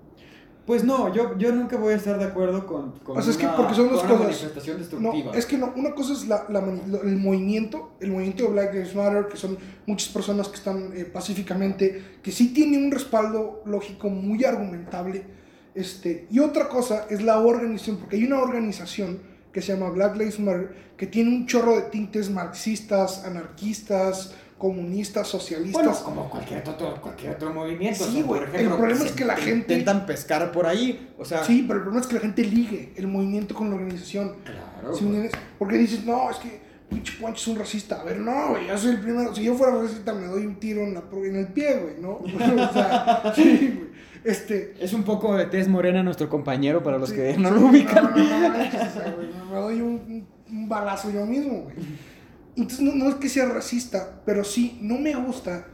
Pues 0.68 0.84
no, 0.84 1.12
yo, 1.14 1.38
yo 1.38 1.52
nunca 1.54 1.78
voy 1.78 1.94
a 1.94 1.96
estar 1.96 2.20
de 2.20 2.26
acuerdo 2.26 2.68
con, 2.68 2.92
con 3.00 3.18
O 3.18 3.22
sea, 3.22 3.32
es 3.32 3.38
que 3.38 3.48
porque 3.48 3.74
son 3.74 3.88
dos 3.90 4.04
cosas. 4.04 4.20
manifestación 4.20 4.76
No, 4.76 4.80
destructiva. 4.82 5.32
es 5.34 5.46
que 5.46 5.58
no. 5.58 5.74
Una 5.76 5.96
cosa 5.96 6.12
es 6.14 6.28
la, 6.28 6.46
la 6.50 6.60
el 6.60 7.16
movimiento, 7.18 7.94
el 8.02 8.12
movimiento 8.12 8.44
de 8.44 8.50
Black 8.50 8.74
Lives 8.74 8.94
Matter, 8.94 9.28
que 9.30 9.38
son 9.38 9.58
muchas 9.86 10.10
personas 10.10 10.50
que 10.50 10.56
están 10.58 10.92
eh, 10.94 11.06
pacíficamente, 11.06 12.18
que 12.22 12.32
sí 12.34 12.54
tiene 12.54 12.78
un 12.78 12.92
respaldo 12.92 13.62
lógico 13.66 14.10
muy 14.10 14.44
argumentable. 14.44 15.24
Este, 15.74 16.28
y 16.30 16.40
otra 16.40 16.68
cosa 16.68 17.06
es 17.10 17.22
la 17.24 17.40
organización, 17.40 17.98
porque 17.98 18.18
hay 18.18 18.26
una 18.26 18.40
organización 18.42 19.20
que 19.54 19.62
se 19.62 19.74
llama 19.74 19.90
Black 19.90 20.18
Lives 20.18 20.40
Matter, 20.40 20.76
que 20.98 21.08
tiene 21.08 21.30
un 21.30 21.46
chorro 21.48 21.76
de 21.78 21.84
tintes 21.84 22.30
marxistas, 22.30 23.24
anarquistas, 23.26 24.34
comunistas, 24.58 25.28
socialistas. 25.28 25.84
Bueno, 25.84 25.98
como 26.04 26.30
cualquier 26.30 26.68
otro, 26.68 27.00
cualquier 27.02 27.34
otro 27.36 27.54
movimiento. 27.54 28.04
Sí, 28.06 28.22
güey, 28.22 28.42
el 28.56 28.68
problema 28.70 29.06
es 29.06 29.12
que 29.12 29.26
la 29.26 29.36
te 29.36 29.42
gente- 29.42 29.74
Intentan 29.74 30.06
pescar 30.06 30.52
por 30.52 30.66
ahí, 30.66 31.10
o 31.18 31.26
sea... 31.26 31.44
Sí, 31.44 31.64
pero 31.68 31.80
el 31.80 31.84
problema 31.84 32.02
es 32.02 32.08
que 32.08 32.16
la 32.16 32.22
gente 32.22 32.44
ligue 32.44 32.94
el 32.96 33.08
movimiento 33.08 33.54
con 33.54 33.70
la 33.70 33.76
organización. 33.76 34.36
Claro. 34.44 34.98
Porque 35.60 35.78
dices, 35.78 36.04
no, 36.06 36.30
es 36.32 36.38
que 36.38 36.60
pinche 36.90 37.14
Poncho 37.20 37.36
es 37.42 37.48
un 37.50 37.60
racista. 37.60 38.02
A 38.02 38.04
ver, 38.04 38.18
no, 38.20 38.50
güey, 38.50 38.68
yo 38.68 38.78
soy 38.78 38.92
el 38.92 39.02
primero. 39.02 39.36
Si 39.36 39.44
yo 39.44 39.54
fuera 39.56 39.76
racista, 39.76 40.14
me 40.14 40.26
doy 40.26 40.46
un 40.46 40.56
tiro 40.56 40.82
en, 40.82 40.94
la, 40.94 41.04
en 41.12 41.36
el 41.36 41.48
pie, 41.50 41.76
güey, 41.78 42.00
¿no? 42.02 42.14
o 42.22 42.74
sea, 42.74 43.32
sí, 43.36 43.74
güey. 43.78 43.88
Este. 44.24 44.74
Es 44.80 44.94
un 44.94 45.04
poco 45.04 45.36
de 45.38 45.46
tez 45.46 45.68
morena 45.68 46.02
nuestro 46.04 46.28
compañero 46.30 46.82
para 46.84 46.98
los 46.98 47.10
sí, 47.10 47.16
que 47.16 47.38
no 47.38 47.52
lo 47.52 47.68
ubican. 47.68 48.06
No, 48.06 48.10
no, 48.18 48.40
no, 48.40 48.50
manches, 48.50 48.82
o 48.82 49.00
sea, 49.00 49.14
güey, 49.16 49.28
me 49.52 49.56
doy 49.56 49.82
un- 49.82 50.28
un 50.50 50.70
balazo 50.70 51.12
yo 51.12 51.26
mismo, 51.26 51.62
güey. 51.64 51.76
Entonces, 52.58 52.82
no, 52.82 52.94
no 52.96 53.10
es 53.10 53.16
que 53.16 53.30
sea 53.30 53.46
racista, 53.46 54.22
pero 54.26 54.44
sí, 54.44 54.78
no 54.82 54.98
me 54.98 55.16
gusta 55.16 55.68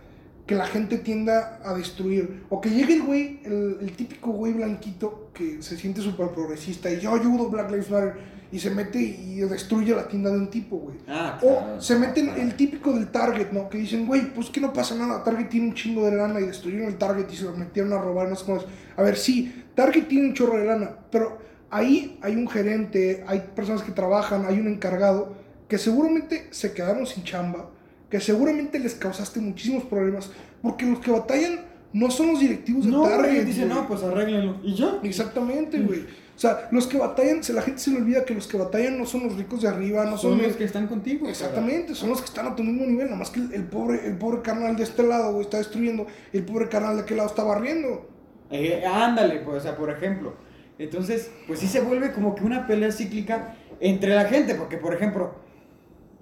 que 0.45 0.55
la 0.55 0.67
gente 0.67 0.97
tienda 0.97 1.59
a 1.63 1.73
destruir. 1.73 2.43
O 2.49 2.59
que 2.59 2.69
llegue 2.69 2.95
el 2.95 3.03
güey, 3.03 3.39
el, 3.45 3.77
el 3.81 3.91
típico 3.93 4.31
güey 4.31 4.53
blanquito 4.53 5.31
que 5.33 5.61
se 5.63 5.77
siente 5.77 6.01
súper 6.01 6.29
progresista 6.29 6.91
y 6.91 6.99
yo 6.99 7.15
ayudo 7.15 7.49
Black 7.49 7.71
Lives 7.71 7.89
Matter 7.89 8.15
y 8.51 8.59
se 8.59 8.69
mete 8.69 8.99
y 8.99 9.37
destruye 9.37 9.95
la 9.95 10.07
tienda 10.07 10.29
de 10.29 10.37
un 10.37 10.49
tipo, 10.49 10.77
güey. 10.77 10.97
Ah, 11.07 11.39
O 11.41 11.81
se 11.81 11.97
meten 11.97 12.25
claro. 12.25 12.41
el 12.41 12.55
típico 12.55 12.91
del 12.93 13.09
Target, 13.09 13.51
¿no? 13.51 13.67
Que 13.69 13.79
dicen, 13.79 14.05
güey, 14.05 14.31
pues 14.33 14.49
que 14.49 14.61
no 14.61 14.71
pasa 14.73 14.93
nada. 14.95 15.23
Target 15.23 15.49
tiene 15.49 15.69
un 15.69 15.73
chingo 15.73 16.05
de 16.05 16.15
lana 16.17 16.39
y 16.39 16.45
destruyeron 16.45 16.87
el 16.87 16.97
Target 16.97 17.31
y 17.31 17.35
se 17.35 17.45
lo 17.45 17.53
metieron 17.55 17.93
a 17.93 17.97
robar, 17.99 18.27
no 18.27 18.35
sé 18.35 18.45
cómo 18.45 18.57
es. 18.57 18.65
A 18.95 19.01
ver, 19.01 19.15
sí, 19.17 19.63
Target 19.73 20.07
tiene 20.07 20.27
un 20.27 20.33
chorro 20.35 20.57
de 20.59 20.65
lana, 20.65 20.91
pero 21.09 21.39
ahí 21.71 22.19
hay 22.21 22.35
un 22.35 22.47
gerente, 22.47 23.23
hay 23.25 23.39
personas 23.55 23.81
que 23.81 23.91
trabajan, 23.91 24.45
hay 24.45 24.59
un 24.59 24.67
encargado 24.67 25.33
que 25.73 25.79
seguramente 25.79 26.45
se 26.51 26.71
quedaron 26.71 27.07
sin 27.07 27.23
chamba, 27.23 27.67
que 28.07 28.19
seguramente 28.19 28.77
les 28.77 28.93
causaste 28.93 29.39
muchísimos 29.39 29.83
problemas, 29.85 30.29
porque 30.61 30.85
los 30.85 30.99
que 30.99 31.09
batallan 31.09 31.61
no 31.93 32.11
son 32.11 32.27
los 32.27 32.39
directivos 32.39 32.85
de 32.85 32.91
No, 32.91 33.01
Target. 33.01 33.31
güey, 33.31 33.43
dice, 33.43 33.65
güey. 33.65 33.73
no, 33.75 33.87
pues 33.87 34.03
arréglenlo. 34.03 34.57
¿Y 34.61 34.75
yo? 34.75 34.99
Exactamente, 35.01 35.79
güey. 35.79 36.01
O 36.01 36.39
sea, 36.39 36.67
los 36.69 36.85
que 36.85 36.99
batallan, 36.99 37.43
se- 37.43 37.53
la 37.53 37.63
gente 37.63 37.79
se 37.79 37.89
le 37.89 37.97
olvida 37.97 38.23
que 38.23 38.35
los 38.35 38.45
que 38.47 38.55
batallan 38.55 38.99
no 38.99 39.07
son 39.07 39.23
los 39.23 39.35
ricos 39.35 39.63
de 39.63 39.67
arriba, 39.67 40.03
no 40.05 40.11
son, 40.11 40.33
Son 40.33 40.37
los 40.37 40.47
los 40.49 40.57
que 40.57 40.63
están 40.63 40.85
contigo. 40.85 41.27
Exactamente, 41.27 41.95
son 41.95 42.09
los 42.09 42.19
que 42.19 42.25
están 42.25 42.45
a 42.45 42.55
tu 42.55 42.61
mismo 42.61 42.85
nivel, 42.85 43.05
nada 43.07 43.17
más 43.17 43.31
que 43.31 43.39
el, 43.39 43.51
el 43.51 43.63
pobre, 43.63 44.05
el 44.05 44.15
pobre 44.19 44.43
carnal 44.43 44.75
de 44.75 44.83
este 44.83 45.01
lado, 45.01 45.31
güey, 45.31 45.45
está 45.45 45.57
destruyendo, 45.57 46.05
el 46.33 46.43
pobre 46.45 46.69
carnal 46.69 46.97
de 46.97 47.01
aquel 47.01 47.17
lado 47.17 47.29
está 47.29 47.41
barriendo. 47.43 48.07
Eh, 48.51 48.83
ándale, 48.85 49.39
pues, 49.39 49.57
o 49.57 49.59
sea, 49.61 49.75
por 49.75 49.89
ejemplo. 49.89 50.35
Entonces, 50.77 51.31
pues 51.47 51.59
sí 51.61 51.65
se 51.67 51.81
vuelve 51.81 52.11
como 52.11 52.35
que 52.35 52.43
una 52.43 52.67
pelea 52.67 52.91
cíclica 52.91 53.55
entre 53.79 54.13
la 54.13 54.25
gente, 54.25 54.53
porque, 54.53 54.77
por 54.77 54.93
ejemplo, 54.93 55.41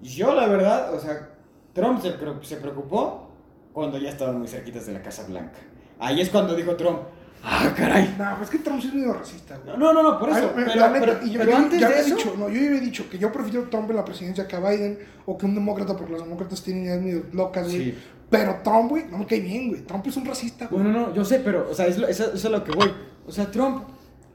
yo 0.02 0.34
la 0.36 0.48
verdad, 0.48 0.94
o 0.94 1.00
sea, 1.00 1.30
Trump 1.74 2.02
se, 2.02 2.14
se 2.48 2.58
preocupó 2.58 3.30
cuando 3.74 3.98
ya 3.98 4.10
estaban 4.10 4.40
muy 4.40 4.48
cerquitas 4.48 4.86
de 4.86 4.94
la 4.94 5.02
Casa 5.02 5.26
Blanca. 5.28 5.60
ahí 6.00 6.20
es 6.22 6.30
cuando 6.30 6.56
dijo 6.56 6.76
Trump, 6.76 7.00
ah, 7.44 7.74
caray. 7.76 8.16
No, 8.18 8.36
pues 8.38 8.50
es 8.50 8.58
que 8.58 8.60
Trump 8.64 8.82
sí 8.82 8.88
es 8.90 8.94
medio 8.94 9.14
racista, 9.14 9.58
güey. 9.64 9.78
No, 9.78 9.94
no, 9.94 10.04
no, 10.04 10.20
por 10.20 10.30
eso. 10.30 10.52
Ay, 10.56 10.64
pero, 10.74 10.92
pero- 11.00 11.26
y 11.26 11.32
yo, 11.32 11.40
pero 11.40 11.52
yo 11.52 11.58
antes 11.58 11.80
ya 11.80 11.90
de 11.90 12.00
eso, 12.00 12.16
dicho, 12.16 12.36
no, 12.38 12.50
yo 12.50 12.60
había 12.60 12.80
dicho 12.82 13.10
que 13.10 13.18
yo 13.18 13.32
prefiero 13.32 13.70
Trump 13.70 13.90
en 13.90 13.96
la 13.96 14.06
presidencia 14.06 14.48
que 14.48 14.56
a 14.56 14.60
Biden 14.60 15.00
o 15.26 15.38
que 15.38 15.46
un 15.46 15.56
demócrata, 15.56 15.96
porque 15.96 16.12
los 16.14 16.24
demócratas 16.24 16.62
tienen 16.64 16.84
ideas 16.86 17.02
medio 17.02 17.24
locas, 17.34 17.66
güey. 17.66 17.78
Sí. 17.92 17.98
Pero 18.30 18.56
Trump, 18.64 18.90
güey, 18.90 19.06
no 19.10 19.18
me 19.20 19.26
cae 19.26 19.40
bien, 19.42 19.70
güey. 19.70 19.82
Trump 19.82 20.06
es 20.08 20.16
un 20.18 20.26
racista, 20.26 20.68
güey. 20.68 20.84
Bueno, 20.84 21.00
no, 21.08 21.14
yo 21.14 21.24
sé, 21.26 21.40
pero, 21.40 21.68
o 21.70 21.74
sea, 21.74 21.86
es 21.88 21.98
lo- 21.98 22.08
es 22.08 22.46
a 22.46 22.50
lo 22.50 22.64
que 22.64 22.72
voy. 22.72 22.92
O 23.28 23.32
sea, 23.32 23.50
Trump, 23.52 23.84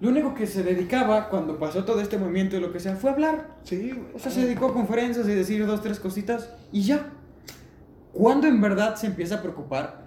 lo 0.00 0.09
único 0.11 0.35
que 0.35 0.46
se 0.46 0.62
dedicaba 0.62 1.28
cuando 1.28 1.59
pasó 1.59 1.85
todo 1.85 2.00
este 2.00 2.18
movimiento 2.18 2.56
y 2.56 2.61
lo 2.61 2.72
que 2.72 2.80
sea, 2.80 2.96
fue 2.96 3.11
hablar. 3.11 3.56
Sí, 3.64 3.92
güey. 3.92 4.14
O 4.14 4.18
sea, 4.18 4.30
se 4.30 4.42
dedicó 4.42 4.66
a 4.66 4.72
conferencias 4.72 5.26
y 5.28 5.32
decir 5.35 5.64
dos, 5.66 5.82
tres 5.82 5.98
cositas 6.00 6.50
y 6.72 6.82
ya. 6.82 7.06
¿Cuándo 8.12 8.46
en 8.46 8.61
verdad 8.61 8.94
se 8.96 9.06
empieza 9.06 9.37
a 9.37 9.42
preocupar? 9.42 10.02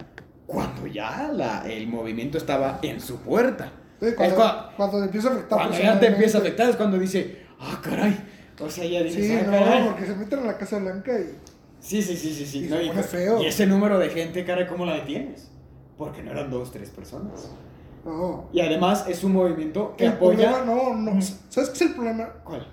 Cuando 0.46 0.86
ya 0.86 1.30
la- 1.32 1.62
el 1.70 1.86
movimiento 1.86 2.38
estaba 2.38 2.78
en 2.82 3.00
su 3.00 3.18
puerta. 3.18 3.72
Sí, 4.00 4.06
cuando, 4.16 4.36
cua- 4.36 4.70
cuando 4.76 4.98
te 4.98 5.04
empieza 5.04 5.28
a 5.28 5.32
afectar. 5.32 5.58
cuando 5.58 5.78
ya 5.78 6.00
te 6.00 6.06
empieza 6.06 6.38
a 6.38 6.40
afectar 6.40 6.70
es 6.70 6.76
cuando 6.76 6.98
dice, 6.98 7.38
ah, 7.60 7.80
caray. 7.82 8.18
O 8.60 8.68
sea, 8.68 8.84
ya 8.84 9.02
dices, 9.02 9.26
Sí, 9.26 9.32
"Ah, 9.34 9.42
no, 9.46 9.52
caray". 9.52 9.84
porque 9.86 10.06
se 10.06 10.14
meten 10.16 10.38
a 10.40 10.44
la 10.44 10.58
Casa 10.58 10.78
Blanca 10.78 11.12
y. 11.18 11.36
Sí, 11.80 12.02
sí, 12.02 12.16
sí, 12.16 12.34
sí, 12.34 12.44
sí. 12.46 12.66
Y 12.66 12.68
no, 12.68 12.76
se 12.76 12.84
y, 12.84 12.88
pone 12.88 13.02
feo. 13.02 13.42
y 13.42 13.46
ese 13.46 13.66
número 13.66 13.98
de 13.98 14.08
gente, 14.10 14.44
caray, 14.44 14.66
¿cómo 14.66 14.84
la 14.84 14.94
detienes? 14.94 15.50
Porque 15.96 16.22
no 16.22 16.30
eran 16.32 16.50
dos, 16.50 16.70
tres 16.72 16.90
personas. 16.90 17.50
No. 18.04 18.48
Y 18.52 18.60
además 18.60 19.04
es 19.08 19.22
un 19.24 19.32
movimiento 19.32 19.94
que 19.96 20.06
El 20.06 20.12
apoya... 20.12 20.52
problema, 20.52 20.64
no, 20.64 20.94
no. 20.94 21.22
¿Sabes 21.48 21.70
qué 21.70 21.74
es 21.74 21.82
el 21.82 21.94
problema? 21.94 22.28
¿Cuál? 22.44 22.66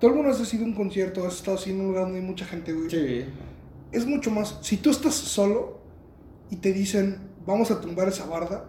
Tú 0.00 0.06
alguna 0.08 0.28
vez 0.30 0.40
has 0.40 0.52
ido 0.52 0.64
a 0.64 0.66
un 0.66 0.74
concierto, 0.74 1.24
has 1.26 1.34
estado 1.34 1.56
así 1.56 1.70
en 1.70 1.80
un 1.80 1.88
lugar 1.88 2.04
donde 2.04 2.18
hay 2.18 2.24
mucha 2.24 2.44
gente, 2.44 2.72
güey. 2.72 2.90
Sí. 2.90 3.24
Es 3.92 4.04
mucho 4.06 4.30
más. 4.30 4.58
Si 4.62 4.78
tú 4.78 4.90
estás 4.90 5.14
solo 5.14 5.78
y 6.50 6.56
te 6.56 6.72
dicen, 6.72 7.20
vamos 7.46 7.70
a 7.70 7.80
tumbar 7.80 8.08
esa 8.08 8.26
barda, 8.26 8.64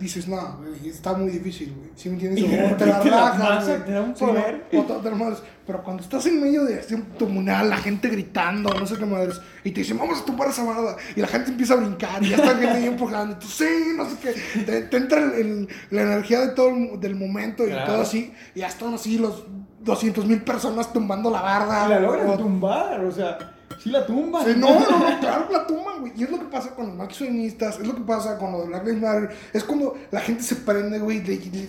dices, 0.00 0.26
no, 0.26 0.58
está 0.84 1.12
muy 1.12 1.30
difícil, 1.30 1.72
güey. 1.76 1.90
¿Sí 1.94 2.08
me 2.08 2.14
entiendes? 2.14 2.44
Y 2.44 2.48
de 2.48 2.72
O 2.72 2.76
te 2.76 2.86
la 2.86 3.00
rajas, 3.00 3.84
te 3.84 3.92
da 3.92 4.00
un 4.00 4.16
Sí, 4.16 4.24
no, 4.24 4.30
poder. 4.32 4.66
o 4.72 4.82
te- 4.82 4.94
te 5.02 5.10
la 5.10 5.16
madres. 5.16 5.42
Pero 5.66 5.84
cuando 5.84 6.02
estás 6.02 6.26
en 6.26 6.40
medio 6.42 6.64
de 6.64 6.80
este 6.80 7.00
comunal, 7.18 7.68
la 7.70 7.76
gente 7.76 8.08
gritando, 8.08 8.70
no 8.74 8.86
sé 8.86 8.96
qué 8.96 9.06
madres, 9.06 9.40
y 9.62 9.70
te 9.70 9.80
dicen, 9.80 9.98
vamos 9.98 10.20
a 10.20 10.24
tumbar 10.24 10.48
esa 10.48 10.64
barda, 10.64 10.96
y 11.14 11.20
la 11.20 11.28
gente 11.28 11.50
empieza 11.50 11.74
a 11.74 11.76
brincar, 11.76 12.20
y 12.24 12.30
ya 12.30 12.36
está 12.36 12.48
gente 12.56 12.68
ahí 12.70 12.86
empujando, 12.86 13.36
y 13.36 13.38
tú, 13.38 13.46
sí, 13.46 13.64
no 13.96 14.04
sé 14.08 14.16
qué. 14.20 14.60
Te, 14.62 14.82
te 14.82 14.96
entra 14.96 15.22
el- 15.22 15.32
el- 15.34 15.68
la 15.90 16.02
energía 16.02 16.40
de 16.40 16.48
todo 16.48 16.70
el, 16.70 16.98
del 16.98 17.14
momento 17.14 17.64
y 17.64 17.68
Claro. 17.70 17.92
todo 17.92 18.02
así, 18.02 18.32
y 18.54 18.60
ya 18.60 18.66
están 18.66 18.94
así 18.94 19.18
los 19.18 19.44
200 19.82 20.26
mil 20.26 20.42
personas 20.42 20.92
tumbando 20.92 21.30
la 21.30 21.40
barda. 21.42 21.88
la 21.88 22.00
logran 22.00 22.30
o- 22.30 22.36
tumbar, 22.38 23.04
o 23.04 23.12
sea, 23.12 23.38
sí 23.82 23.90
la 23.90 24.04
tumban. 24.06 24.44
Sí, 24.44 24.52
no, 24.56 24.68
no, 24.78 24.98
no, 25.10 25.20
claro 25.20 25.46
que 25.48 25.52
la 25.54 25.66
tumban, 25.66 26.00
güey. 26.00 26.12
Y 26.16 26.24
es 26.24 26.30
lo 26.30 26.38
que 26.38 26.46
pasa 26.46 26.74
con 26.74 26.96
los 26.98 27.16
feministas, 27.16 27.78
es 27.80 27.86
lo 27.86 27.94
que 27.94 28.02
pasa 28.02 28.38
con 28.38 28.52
lo 28.52 28.60
de 28.62 28.66
Black 28.68 28.84
Lives 28.86 29.00
Matter. 29.00 29.30
Es 29.52 29.64
cuando 29.64 29.96
la 30.10 30.20
gente 30.20 30.42
se 30.42 30.56
prende, 30.56 30.98
güey, 30.98 31.22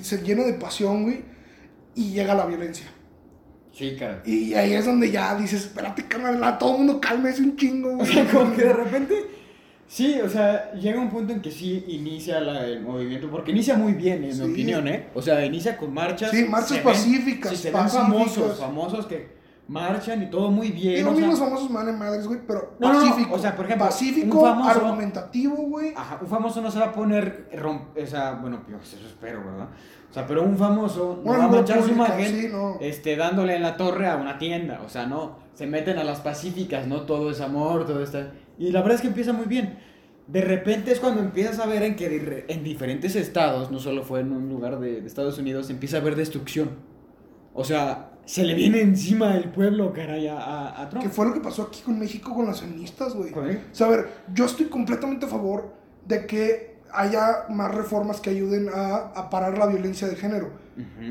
se 0.03 0.17
llena 0.23 0.43
de 0.43 0.53
pasión, 0.53 1.03
güey, 1.03 1.21
y 1.95 2.11
llega 2.11 2.33
la 2.35 2.45
violencia. 2.45 2.85
Sí, 3.73 3.95
caray. 3.97 4.17
Y 4.25 4.53
ahí 4.53 4.73
es 4.73 4.85
donde 4.85 5.09
ya 5.09 5.33
dices, 5.35 5.61
espérate, 5.65 6.05
carnal, 6.05 6.57
todo 6.57 6.71
el 6.73 6.77
mundo 6.79 6.99
cálmese 6.99 7.41
un 7.41 7.55
chingo, 7.55 7.93
O 7.93 7.97
güey. 7.97 8.11
sea, 8.13 8.25
como 8.29 8.53
que 8.53 8.63
de 8.65 8.73
repente, 8.73 9.15
sí, 9.87 10.19
o 10.19 10.27
sea, 10.29 10.73
llega 10.73 10.99
un 10.99 11.09
punto 11.09 11.31
en 11.31 11.41
que 11.41 11.51
sí 11.51 11.85
inicia 11.87 12.41
la- 12.41 12.65
el 12.65 12.81
movimiento, 12.81 13.31
porque 13.31 13.51
inicia 13.51 13.75
muy 13.77 13.93
bien, 13.93 14.25
en 14.25 14.33
Sí. 14.35 14.41
mi 14.41 14.51
opinión, 14.51 14.87
¿eh? 14.89 15.07
O 15.15 15.21
sea, 15.21 15.45
inicia 15.45 15.77
con 15.77 15.93
marchas. 15.93 16.31
Sí, 16.31 16.43
marchas 16.43 16.67
se 16.69 16.75
ven- 16.75 16.83
pacíficas, 16.83 17.51
Sí, 17.51 17.57
se 17.57 17.71
ven 17.71 17.81
pacíficas. 17.81 18.03
famosos, 18.09 18.59
famosos 18.59 19.05
que 19.07 19.40
marchan 19.71 20.21
y 20.23 20.29
todo 20.29 20.51
muy 20.51 20.67
Y 20.67 20.71
bien. 20.71 21.05
los 21.05 21.13
o 21.13 21.17
sea, 21.17 21.27
mismos 21.27 21.39
famosos 21.47 21.69
me 21.69 21.75
valen 21.77 21.97
madres, 21.97 22.27
güey, 22.27 22.39
pero 22.45 22.75
No, 22.79 22.91
no, 22.91 23.01
no, 23.01 23.09
pacífico. 23.09 23.35
o 23.35 23.39
sea, 23.39 23.55
por 23.55 23.65
ejemplo, 23.65 23.87
pacífico, 23.87 24.37
un 24.39 24.45
famoso- 24.45 24.69
argumentativo, 24.69 25.55
güey. 25.55 25.93
Ajá, 25.95 26.19
un 26.21 26.27
famoso 26.27 26.61
no 26.61 26.69
se 26.69 26.79
va 26.79 26.85
a 26.87 26.91
poner, 26.91 27.49
rom- 27.53 27.87
o 28.01 28.05
sea, 28.05 28.33
bueno, 28.33 28.61
pues 28.67 28.93
eso 28.93 29.07
espero, 29.07 29.39
¿verdad? 29.45 29.67
O 30.09 30.13
sea, 30.13 30.27
pero 30.27 30.43
un 30.43 30.57
famoso 30.57 31.15
no 31.17 31.23
Bueno, 31.23 31.39
va 31.43 31.45
a 31.45 31.51
manchar 31.55 31.77
su 31.81 31.89
pública, 31.89 32.05
imagen 32.19 32.41
sí, 32.41 32.47
no. 32.51 32.77
este, 32.81 33.15
dándole 33.15 33.55
en 33.55 33.61
la 33.61 33.77
torre 33.77 34.07
a 34.09 34.17
una 34.17 34.37
tienda, 34.37 34.81
o 34.85 34.89
sea, 34.89 35.05
no, 35.05 35.37
se 35.53 35.65
meten 35.67 35.97
a 35.97 36.03
las 36.03 36.19
pacíficas, 36.19 36.85
no 36.87 37.01
todo 37.03 37.31
es 37.31 37.39
amor, 37.39 37.85
todo 37.85 38.03
está... 38.03 38.31
Y 38.59 38.71
la 38.71 38.81
verdad 38.81 38.95
es 38.95 39.01
que 39.01 39.07
empieza 39.07 39.31
muy 39.31 39.45
bien. 39.45 39.79
De 40.27 40.41
repente 40.41 40.91
es 40.91 40.99
cuando 40.99 41.21
empiezas 41.21 41.59
a 41.59 41.65
ver 41.65 41.81
en 41.83 41.95
que 41.95 42.45
en 42.47 42.63
diferentes 42.63 43.15
estados, 43.15 43.71
no 43.71 43.79
solo 43.79 44.03
fue 44.03 44.19
en 44.19 44.31
un 44.33 44.49
lugar 44.49 44.79
de, 44.79 45.01
de 45.01 45.07
Estados 45.07 45.37
Unidos, 45.39 45.69
empieza 45.69 45.97
a 45.97 46.01
haber 46.01 46.15
destrucción. 46.15 46.69
O 47.53 47.63
sea, 47.63 48.10
se 48.25 48.43
le 48.43 48.53
viene 48.53 48.81
encima 48.81 49.35
el 49.35 49.49
pueblo, 49.51 49.93
caray, 49.93 50.27
a, 50.27 50.37
a, 50.37 50.81
a 50.81 50.89
Trump. 50.89 51.03
Que 51.03 51.09
fue 51.09 51.25
lo 51.25 51.33
que 51.33 51.39
pasó 51.39 51.63
aquí 51.63 51.81
con 51.81 51.99
México 51.99 52.33
con 52.33 52.45
las 52.45 52.61
feministas, 52.61 53.13
güey. 53.13 53.33
O 53.33 53.75
sea, 53.75 53.87
a 53.87 53.89
ver, 53.89 54.07
yo 54.33 54.45
estoy 54.45 54.67
completamente 54.67 55.25
a 55.25 55.29
favor 55.29 55.73
de 56.07 56.25
que 56.25 56.71
haya 56.93 57.45
más 57.49 57.73
reformas 57.73 58.19
que 58.19 58.29
ayuden 58.29 58.69
a, 58.73 58.95
a 59.15 59.29
parar 59.29 59.57
la 59.57 59.65
violencia 59.65 60.07
de 60.07 60.15
género, 60.15 60.51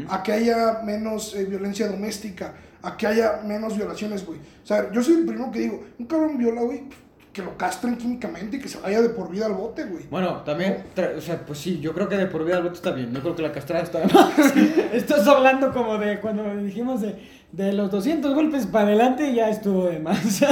a 0.09 0.23
que 0.23 0.33
haya 0.33 0.81
menos 0.85 1.35
eh, 1.35 1.44
violencia 1.44 1.88
doméstica, 1.88 2.55
a 2.83 2.96
que 2.96 3.07
haya 3.07 3.42
menos 3.46 3.77
violaciones, 3.77 4.25
güey. 4.27 4.38
O 4.38 4.66
sea, 4.66 4.90
yo 4.92 5.03
soy 5.03 5.14
el 5.16 5.27
primero 5.27 5.51
que 5.51 5.61
digo, 5.61 5.85
un 5.99 6.07
cabrón 6.07 6.38
viola, 6.38 6.62
güey, 6.62 6.85
que 7.33 7.43
lo 7.43 7.57
castren 7.57 7.97
químicamente 7.97 8.57
y 8.57 8.61
que 8.61 8.69
se 8.69 8.81
vaya 8.81 9.01
de 9.01 9.11
por 9.11 9.31
vida 9.31 9.47
al 9.47 9.53
bote, 9.55 9.85
güey. 9.85 10.05
Bueno, 10.11 10.38
también, 10.43 10.85
tra- 10.97 11.16
o 11.16 11.21
sea, 11.21 11.45
pues 11.47 11.59
sí, 11.61 11.79
yo 11.81 11.93
creo 11.95 12.09
que 12.09 12.16
de 12.16 12.27
por 12.27 12.45
vida 12.45 12.57
el 12.57 12.62
voto 12.64 12.75
está 12.75 12.90
bien. 12.90 13.12
Yo 13.14 13.21
creo 13.21 13.37
que 13.37 13.43
la 13.43 13.53
castrada 13.53 13.85
está 13.85 14.01
de 14.01 14.07
más. 14.12 14.33
Estás 14.93 15.27
hablando 15.29 15.73
como 15.73 15.97
de 15.99 16.19
cuando 16.21 16.57
dijimos 16.57 17.01
de, 17.03 17.16
de 17.53 17.73
los 17.73 17.90
200 17.90 18.35
golpes 18.35 18.66
para 18.66 18.87
adelante, 18.87 19.33
ya 19.35 19.49
estuvo 19.49 19.87
de 19.87 19.99
más. 20.01 20.40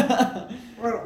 Bueno, 0.81 1.01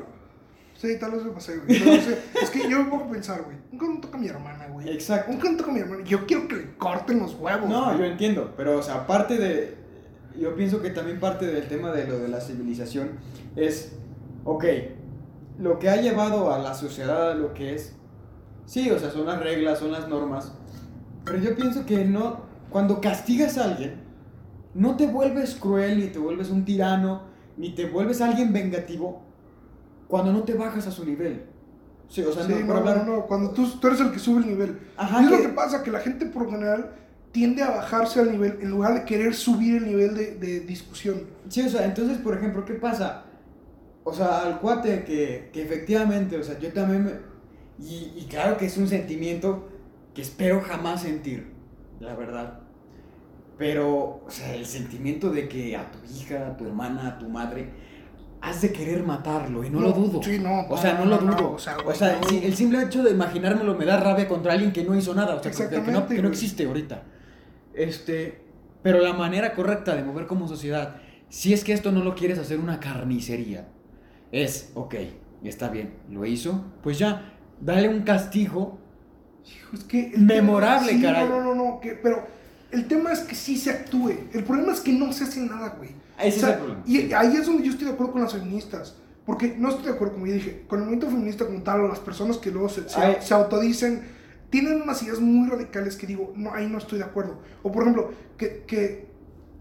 sí, 0.76 0.98
tal 1.00 1.12
vez 1.12 1.24
me 1.24 1.30
pasé, 1.30 1.56
güey. 1.56 1.78
Pero, 1.78 1.92
o 1.92 1.96
sea, 1.98 2.18
es 2.42 2.50
que 2.50 2.68
yo 2.68 2.78
me 2.84 2.90
pongo 2.90 3.04
a 3.04 3.10
pensar, 3.10 3.40
güey, 3.42 3.56
un 3.72 3.78
cabrón 3.78 4.00
toca 4.02 4.18
a 4.18 4.20
mi 4.20 4.28
hermana, 4.28 4.66
güey. 4.66 4.90
Exacto. 4.90 5.30
Un 5.30 5.38
cabrón 5.38 5.56
toca 5.56 5.70
a 5.70 5.74
mi 5.74 5.80
hermana. 5.80 6.04
Yo 6.04 6.26
quiero 6.26 6.46
que 6.46 6.56
le 6.56 6.74
corten 6.76 7.18
los 7.20 7.34
huevos. 7.36 7.70
No, 7.70 7.86
güey. 7.86 7.98
yo 8.00 8.04
entiendo, 8.04 8.52
pero, 8.58 8.78
o 8.78 8.82
sea, 8.82 8.96
aparte 8.96 9.38
de. 9.38 9.74
Yo 10.38 10.54
pienso 10.54 10.82
que 10.82 10.90
también 10.90 11.18
parte 11.18 11.46
del 11.46 11.66
tema 11.68 11.90
de 11.92 12.06
lo 12.06 12.18
de 12.18 12.28
la 12.28 12.42
civilización 12.42 13.12
es. 13.56 13.92
Ok, 14.44 14.64
lo 15.58 15.78
que 15.78 15.88
ha 15.90 15.96
llevado 16.00 16.52
a 16.52 16.58
la 16.58 16.74
sociedad 16.74 17.30
a 17.32 17.34
lo 17.34 17.52
que 17.54 17.74
es. 17.74 17.94
Sí, 18.66 18.90
o 18.90 18.98
sea, 18.98 19.10
son 19.10 19.26
las 19.26 19.40
reglas, 19.40 19.78
son 19.78 19.92
las 19.92 20.08
normas. 20.08 20.52
Pero 21.24 21.38
yo 21.38 21.54
pienso 21.56 21.84
que 21.86 22.04
no. 22.04 22.40
Cuando 22.70 23.00
castigas 23.00 23.58
a 23.58 23.64
alguien, 23.64 24.00
no 24.74 24.96
te 24.96 25.06
vuelves 25.06 25.54
cruel, 25.56 25.98
ni 25.98 26.06
te 26.06 26.18
vuelves 26.18 26.48
un 26.50 26.64
tirano, 26.64 27.22
ni 27.58 27.74
te 27.74 27.84
vuelves 27.86 28.20
alguien 28.22 28.52
vengativo 28.52 29.22
cuando 30.08 30.32
no 30.32 30.42
te 30.42 30.54
bajas 30.54 30.86
a 30.86 30.90
su 30.90 31.04
nivel. 31.04 31.44
Sí, 32.08 32.22
o 32.22 32.32
sea, 32.32 32.44
Sí, 32.44 32.52
no, 32.60 32.66
no, 32.66 32.74
hablar. 32.76 33.06
no, 33.06 33.16
no, 33.16 33.26
cuando 33.26 33.50
tú, 33.50 33.66
tú 33.78 33.86
eres 33.88 34.00
el 34.00 34.10
que 34.12 34.18
sube 34.18 34.40
el 34.40 34.46
nivel. 34.48 34.78
Ajá, 34.96 35.20
y 35.22 35.24
es 35.26 35.30
lo 35.30 35.36
que- 35.38 35.42
que 35.44 35.48
pasa, 35.50 35.82
que 35.82 35.90
la 35.90 36.00
gente 36.00 36.26
por 36.26 36.50
general 36.50 36.92
tiende 37.30 37.62
a 37.62 37.70
bajarse 37.70 38.20
al 38.20 38.30
nivel 38.32 38.58
en 38.60 38.70
lugar 38.70 38.92
de 38.94 39.04
querer 39.04 39.34
subir 39.34 39.76
el 39.76 39.86
nivel 39.86 40.14
de, 40.14 40.34
de 40.36 40.60
discusión. 40.60 41.22
Sí, 41.48 41.62
o 41.62 41.68
sea, 41.70 41.84
entonces, 41.86 42.18
por 42.18 42.36
ejemplo, 42.36 42.64
¿qué 42.66 42.74
pasa? 42.74 43.24
O 44.04 44.12
sea, 44.12 44.42
al 44.42 44.60
cuate 44.60 45.04
que, 45.04 45.50
que 45.52 45.62
efectivamente, 45.62 46.36
o 46.36 46.42
sea, 46.42 46.58
yo 46.58 46.72
también 46.72 47.04
me... 47.04 47.12
Y, 47.78 48.12
y 48.16 48.26
claro 48.28 48.56
que 48.56 48.66
es 48.66 48.76
un 48.76 48.88
sentimiento 48.88 49.68
que 50.14 50.22
espero 50.22 50.60
jamás 50.60 51.02
sentir, 51.02 51.52
la 52.00 52.14
verdad. 52.14 52.60
Pero, 53.58 54.22
o 54.26 54.30
sea, 54.30 54.54
el 54.54 54.66
sentimiento 54.66 55.30
de 55.30 55.48
que 55.48 55.76
a 55.76 55.90
tu 55.90 55.98
hija, 56.12 56.48
a 56.48 56.56
tu 56.56 56.66
hermana, 56.66 57.08
a 57.08 57.18
tu 57.18 57.28
madre, 57.28 57.70
has 58.40 58.60
de 58.60 58.72
querer 58.72 59.04
matarlo, 59.04 59.62
y 59.64 59.70
no, 59.70 59.78
lo 59.80 59.92
dudo. 59.92 60.20
Sí, 60.22 60.38
no. 60.40 60.62
O 60.68 60.76
sea, 60.76 60.94
no, 60.94 61.04
lo 61.04 61.18
dudo. 61.18 61.52
o 61.52 61.58
sea, 61.58 61.76
o 61.78 61.92
el 61.92 62.54
simple 62.56 62.82
hecho 62.82 63.02
de 63.04 63.12
imaginármelo 63.12 63.74
me 63.76 63.84
da 63.84 64.00
rabia 64.00 64.26
contra 64.26 64.52
alguien 64.54 64.72
que 64.72 64.82
no 64.84 64.96
hizo 64.96 65.14
nada, 65.14 65.36
o 65.36 65.42
sea, 65.42 65.52
que- 65.52 65.80
que, 65.80 65.92
no, 65.92 66.06
que 66.08 66.20
no 66.20 66.28
existe 66.28 66.64
ahorita. 66.66 67.04
Este, 67.74 68.42
pero 68.82 68.98
la 69.00 69.12
manera 69.12 69.54
correcta 69.54 69.94
de 69.94 70.02
mover 70.02 70.26
como 70.26 70.48
sociedad, 70.48 70.96
si 71.28 71.52
es 71.52 71.62
que 71.62 71.72
esto 71.72 71.92
no 71.92 72.02
lo 72.02 72.14
quieres 72.16 72.38
hacer 72.38 72.58
una 72.58 72.80
carnicería, 72.80 73.68
es, 74.32 74.70
ok, 74.74 74.94
está 75.44 75.68
bien, 75.68 75.92
lo 76.10 76.26
hizo, 76.26 76.64
pues 76.82 76.98
ya, 76.98 77.32
dale 77.60 77.88
un 77.88 78.02
castigo. 78.02 78.78
Hijo, 79.46 79.76
es 79.76 79.84
que 79.84 80.12
Memorable, 80.16 80.92
sí, 80.92 81.02
caray. 81.02 81.28
No, 81.28 81.40
no, 81.40 81.54
no, 81.54 81.54
no, 81.54 81.80
que, 81.80 81.92
pero 81.92 82.26
el 82.70 82.88
tema 82.88 83.12
es 83.12 83.20
que 83.20 83.34
sí 83.34 83.56
se 83.56 83.70
actúe. 83.70 84.14
El 84.32 84.44
problema 84.44 84.72
es 84.72 84.80
que 84.80 84.92
no 84.92 85.12
se 85.12 85.24
hace 85.24 85.40
nada, 85.40 85.76
güey. 85.76 85.90
Ese 86.18 86.38
O 86.38 86.40
sea, 86.40 86.48
es 86.48 86.54
el 86.54 86.60
problema. 86.60 86.82
Y 86.86 87.12
ahí 87.12 87.36
es 87.36 87.46
donde 87.46 87.64
yo 87.64 87.72
estoy 87.72 87.86
de 87.86 87.92
acuerdo 87.92 88.12
con 88.12 88.22
las 88.22 88.32
feministas. 88.32 88.96
Porque 89.26 89.54
no 89.56 89.68
estoy 89.68 89.84
de 89.84 89.90
acuerdo, 89.92 90.14
como 90.14 90.26
ya 90.26 90.32
dije, 90.32 90.64
con 90.66 90.80
el 90.80 90.86
movimiento 90.86 91.08
feminista 91.08 91.46
como 91.46 91.62
tal, 91.62 91.82
o 91.82 91.88
las 91.88 92.00
personas 92.00 92.38
que 92.38 92.50
luego 92.50 92.68
se, 92.68 92.88
se, 92.88 93.22
se 93.22 93.34
autodicen, 93.34 94.02
tienen 94.50 94.82
unas 94.82 95.02
ideas 95.02 95.20
muy 95.20 95.48
radicales 95.48 95.96
que 95.96 96.06
digo, 96.06 96.32
no, 96.36 96.52
ahí 96.52 96.68
no 96.68 96.78
estoy 96.78 96.98
de 96.98 97.04
acuerdo. 97.04 97.38
O 97.62 97.70
por 97.70 97.82
ejemplo, 97.82 98.10
que, 98.36 98.64
que, 98.66 99.11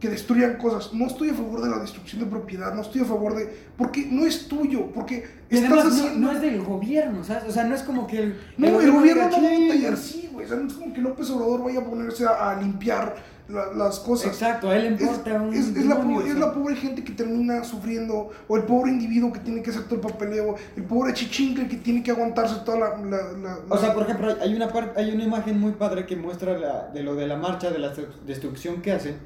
que 0.01 0.09
destruyan 0.09 0.57
cosas. 0.57 0.93
No 0.93 1.05
estoy 1.05 1.29
a 1.29 1.33
favor 1.35 1.61
de 1.61 1.69
la 1.69 1.77
destrucción 1.77 2.21
de 2.23 2.27
propiedad, 2.27 2.73
no 2.73 2.81
estoy 2.81 3.01
a 3.01 3.05
favor 3.05 3.35
de... 3.35 3.47
Porque 3.77 4.07
no 4.11 4.25
es 4.25 4.47
tuyo, 4.47 4.87
porque 4.93 5.23
Y 5.49 5.57
estás 5.57 5.69
no, 5.69 5.81
haciendo... 5.91 6.19
no 6.19 6.31
es 6.31 6.41
del 6.41 6.61
gobierno, 6.63 7.23
¿sabes? 7.23 7.43
O 7.47 7.51
sea, 7.51 7.63
no 7.65 7.75
es 7.75 7.83
como 7.83 8.07
que 8.07 8.17
el, 8.17 8.39
No, 8.57 8.81
el 8.81 8.91
gobierno 8.91 9.29
no 9.29 9.31
va 9.31 9.37
a 9.37 9.59
batallar 9.59 9.95
"Sí". 9.95 10.17
así, 10.21 10.29
güey. 10.33 10.45
O 10.47 10.49
sea, 10.49 10.57
no 10.57 10.67
es 10.67 10.73
como 10.73 10.91
que 10.93 11.01
López 11.01 11.29
Obrador 11.29 11.63
vaya 11.63 11.79
a 11.81 11.85
ponerse 11.85 12.25
a, 12.25 12.49
a 12.49 12.59
limpiar 12.61 13.15
la- 13.47 13.73
las 13.73 13.99
cosas. 13.99 14.27
Exacto, 14.31 14.69
a 14.71 14.75
él 14.75 14.81
le 14.83 14.95
Es, 14.95 15.01
importa 15.01 15.33
un 15.39 15.53
es- 15.53 15.67
es 15.77 15.85
la 15.85 16.01
pobre, 16.01 16.15
o 16.15 16.21
es 16.21 16.31
sea. 16.31 16.39
la 16.39 16.53
pobre 16.53 16.75
gente 16.75 17.03
que 17.03 17.11
termina 17.11 17.63
sufriendo, 17.63 18.31
o 18.47 18.57
el 18.57 18.63
pobre 18.63 18.91
individuo 18.91 19.31
que 19.31 19.39
tiene 19.41 19.61
que 19.61 19.69
hacer 19.69 19.83
todo 19.83 19.95
el 19.95 20.01
papeleo, 20.01 20.55
el 20.75 20.83
pobre 20.83 21.13
chichincle 21.13 21.67
que 21.67 21.75
tiene 21.77 22.01
que 22.01 22.09
aguantarse 22.09 22.55
toda 22.65 22.79
la... 22.79 22.97
la- 22.97 23.31
la- 23.37 23.59
O 23.69 23.77
sea, 23.77 23.93
por 23.93 24.01
ejemplo, 24.03 24.35
hay 24.41 24.55
una 24.55 24.67
parte, 24.67 24.99
hay 24.99 25.11
una 25.13 25.23
imagen 25.25 25.59
muy 25.59 25.73
padre 25.73 26.07
que 26.07 26.15
muestra 26.15 26.57
la- 26.57 26.87
de 26.91 27.03
lo 27.03 27.13
de 27.15 27.27
la 27.27 27.35
marcha, 27.37 27.69
de 27.69 27.77
la 27.77 27.93
destrucción 28.25 28.81
que 28.81 28.93
hacen. 28.93 29.17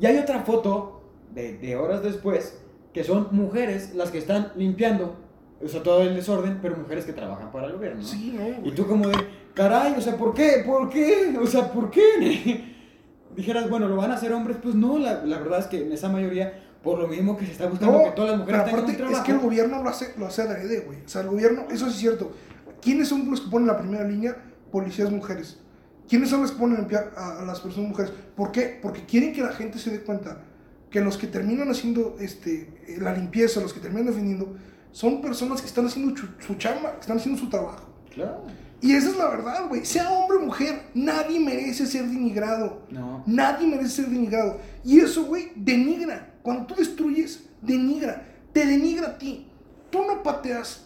Y 0.00 0.06
hay 0.06 0.18
otra 0.18 0.40
foto 0.40 1.02
de, 1.34 1.58
de 1.58 1.76
horas 1.76 2.02
después 2.02 2.58
que 2.96 3.04
son 3.04 3.28
mujeres 3.32 3.94
las 3.94 4.10
que 4.10 4.16
están 4.16 4.52
limpiando, 4.56 5.16
o 5.62 5.68
sea, 5.68 5.82
todo 5.82 6.00
el 6.00 6.14
desorden, 6.14 6.60
pero 6.62 6.78
mujeres 6.78 7.04
que 7.04 7.12
trabajan 7.12 7.52
para 7.52 7.66
el 7.66 7.74
gobierno. 7.74 8.00
¿no? 8.00 8.08
Sí, 8.08 8.34
no, 8.34 8.66
Y 8.66 8.72
tú 8.72 8.86
como 8.86 9.08
de, 9.08 9.16
caray, 9.52 9.92
o 9.98 10.00
sea, 10.00 10.16
¿por 10.16 10.32
qué? 10.32 10.62
¿Por 10.64 10.88
qué? 10.88 11.36
O 11.38 11.46
sea, 11.46 11.70
¿por 11.70 11.90
qué? 11.90 12.64
Dijeras, 13.36 13.68
bueno, 13.68 13.86
¿lo 13.86 13.96
van 13.96 14.12
a 14.12 14.14
hacer 14.14 14.32
hombres? 14.32 14.56
Pues 14.62 14.74
no, 14.74 14.98
la, 14.98 15.22
la 15.26 15.38
verdad 15.38 15.58
es 15.58 15.66
que 15.66 15.82
en 15.82 15.92
esa 15.92 16.08
mayoría, 16.08 16.58
por 16.82 16.98
lo 16.98 17.06
mismo 17.06 17.36
que 17.36 17.44
se 17.44 17.52
está 17.52 17.66
buscando 17.66 17.98
No, 17.98 18.04
que 18.04 18.10
todas 18.12 18.30
las 18.30 18.40
mujeres 18.40 18.62
pero 18.64 18.76
tengan 18.84 18.94
un 18.94 19.02
aparte 19.02 19.18
es 19.18 19.20
que 19.26 19.32
el 19.32 19.38
gobierno 19.40 19.82
lo 19.82 19.90
hace, 19.90 20.14
lo 20.16 20.26
hace 20.26 20.40
adrede, 20.40 20.80
güey. 20.80 21.00
O 21.04 21.08
sea, 21.08 21.20
el 21.20 21.28
gobierno, 21.28 21.66
eso 21.70 21.84
sí 21.84 21.90
es 21.90 21.96
cierto. 21.98 22.32
¿Quiénes 22.80 23.08
son 23.08 23.30
los 23.30 23.42
que 23.42 23.50
ponen 23.50 23.66
la 23.66 23.76
primera 23.76 24.04
línea? 24.04 24.36
Policías 24.72 25.10
mujeres. 25.10 25.60
¿Quiénes 26.08 26.30
son 26.30 26.42
los 26.42 26.52
que 26.52 26.58
ponen 26.58 26.76
a 26.76 26.80
limpiar 26.80 27.12
a, 27.16 27.40
a 27.40 27.44
las 27.44 27.60
personas 27.60 27.88
mujeres? 27.90 28.12
¿Por 28.36 28.52
qué? 28.52 28.78
Porque 28.80 29.04
quieren 29.06 29.32
que 29.32 29.42
la 29.42 29.52
gente 29.52 29.78
se 29.78 29.90
dé 29.90 30.00
cuenta 30.02 30.42
que 30.90 31.00
los 31.00 31.16
que 31.18 31.26
terminan 31.26 31.68
haciendo 31.70 32.16
este, 32.20 32.72
eh, 32.86 32.98
la 33.00 33.12
limpieza, 33.12 33.60
los 33.60 33.72
que 33.72 33.80
terminan 33.80 34.06
defendiendo, 34.06 34.56
son 34.92 35.20
personas 35.20 35.60
que 35.60 35.66
están 35.66 35.86
haciendo 35.86 36.16
su, 36.16 36.26
su 36.38 36.54
chamba, 36.54 36.94
que 36.94 37.00
están 37.00 37.16
haciendo 37.18 37.40
su 37.40 37.48
trabajo. 37.50 37.88
Claro. 38.14 38.44
Y 38.80 38.92
esa 38.92 39.10
es 39.10 39.16
la 39.16 39.28
verdad, 39.28 39.68
güey. 39.68 39.84
Sea 39.84 40.10
hombre 40.12 40.36
o 40.38 40.40
mujer, 40.42 40.82
nadie 40.94 41.40
merece 41.40 41.86
ser 41.86 42.04
denigrado. 42.06 42.82
No. 42.90 43.24
Nadie 43.26 43.66
merece 43.66 44.02
ser 44.02 44.06
denigrado. 44.10 44.60
Y 44.84 45.00
eso, 45.00 45.24
güey, 45.24 45.50
denigra. 45.56 46.34
Cuando 46.42 46.66
tú 46.66 46.74
destruyes, 46.76 47.44
denigra. 47.62 48.22
Te 48.52 48.64
denigra 48.64 49.08
a 49.08 49.18
ti. 49.18 49.48
Tú 49.90 50.00
no 50.06 50.22
pateas. 50.22 50.84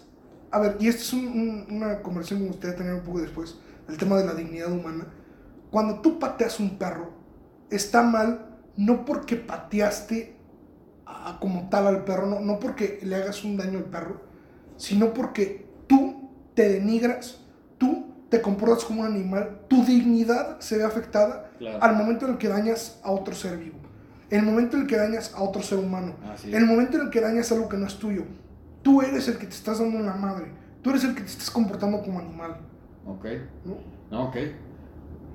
A 0.51 0.61
ver, 0.61 0.77
y 0.81 0.89
esta 0.89 1.03
es 1.03 1.13
un- 1.13 1.27
un- 1.29 1.67
una 1.77 2.01
conversación 2.01 2.39
que 2.41 2.45
me 2.47 2.51
gustaría 2.53 2.77
tener 2.77 2.95
un 2.95 3.03
poco 3.03 3.21
después. 3.21 3.57
El 3.91 3.97
tema 3.99 4.17
de 4.17 4.27
la 4.27 4.35
dignidad 4.35 4.71
humana. 4.71 5.07
Cuando 5.71 6.01
tú 6.01 6.19
pateas 6.19 6.61
un 6.61 6.79
perro, 6.79 7.11
está 7.71 8.03
mal 8.03 8.47
no 8.77 9.05
porque 9.05 9.37
pateaste 9.37 10.37
a- 11.07 11.39
como 11.41 11.69
tal 11.69 11.87
al 11.87 12.05
perro, 12.05 12.27
no, 12.27 12.41
no 12.41 12.59
porque 12.59 13.01
le 13.03 13.17
hagas 13.17 13.45
un 13.45 13.57
daño 13.57 13.79
al 13.79 13.85
perro, 13.85 14.21
sino 14.77 15.13
porque 15.13 15.69
tú 15.87 16.31
te 16.55 16.69
denigras, 16.69 17.41
tú 17.79 18.07
te 18.29 18.41
comportas 18.41 18.85
como 18.85 19.01
un 19.03 19.07
animal, 19.09 19.63
tu 19.69 19.85
dignidad 19.85 20.61
se 20.61 20.79
ve 20.79 20.85
afectada 20.85 21.51
Claro. 21.59 21.83
al 21.83 21.97
momento 21.97 22.27
en 22.27 22.33
el 22.33 22.39
que 22.39 22.49
dañas 22.49 23.01
a 23.03 23.11
otro 23.11 23.35
ser 23.35 23.59
vivo, 23.59 23.77
el 24.31 24.43
momento 24.43 24.77
en 24.77 24.83
el 24.83 24.89
que 24.89 24.97
dañas 24.97 25.35
a 25.35 25.43
otro 25.43 25.63
ser 25.63 25.79
humano, 25.79 26.15
el 26.45 26.65
momento 26.67 26.97
en 26.97 27.05
el 27.05 27.11
que 27.11 27.21
dañas 27.21 27.51
algo 27.53 27.69
que 27.69 27.77
no 27.77 27.87
es 27.87 27.99
tuyo. 27.99 28.23
Tú 28.83 29.03
eres 29.03 29.27
el 29.29 29.37
que 29.37 29.47
te 29.47 29.53
estás 29.55 29.79
dando 29.81 29.99
una 29.99 30.15
madre, 30.15 30.47
tú 30.81 30.91
eres 30.91 31.05
el 31.05 31.15
que 31.15 31.23
te 31.23 31.27
estás 31.29 31.51
comportando 31.51 32.01
como 32.03 32.21
animal. 32.21 32.57
Ok. 33.07 33.27
¿no? 34.11 34.25
Ok. 34.25 34.37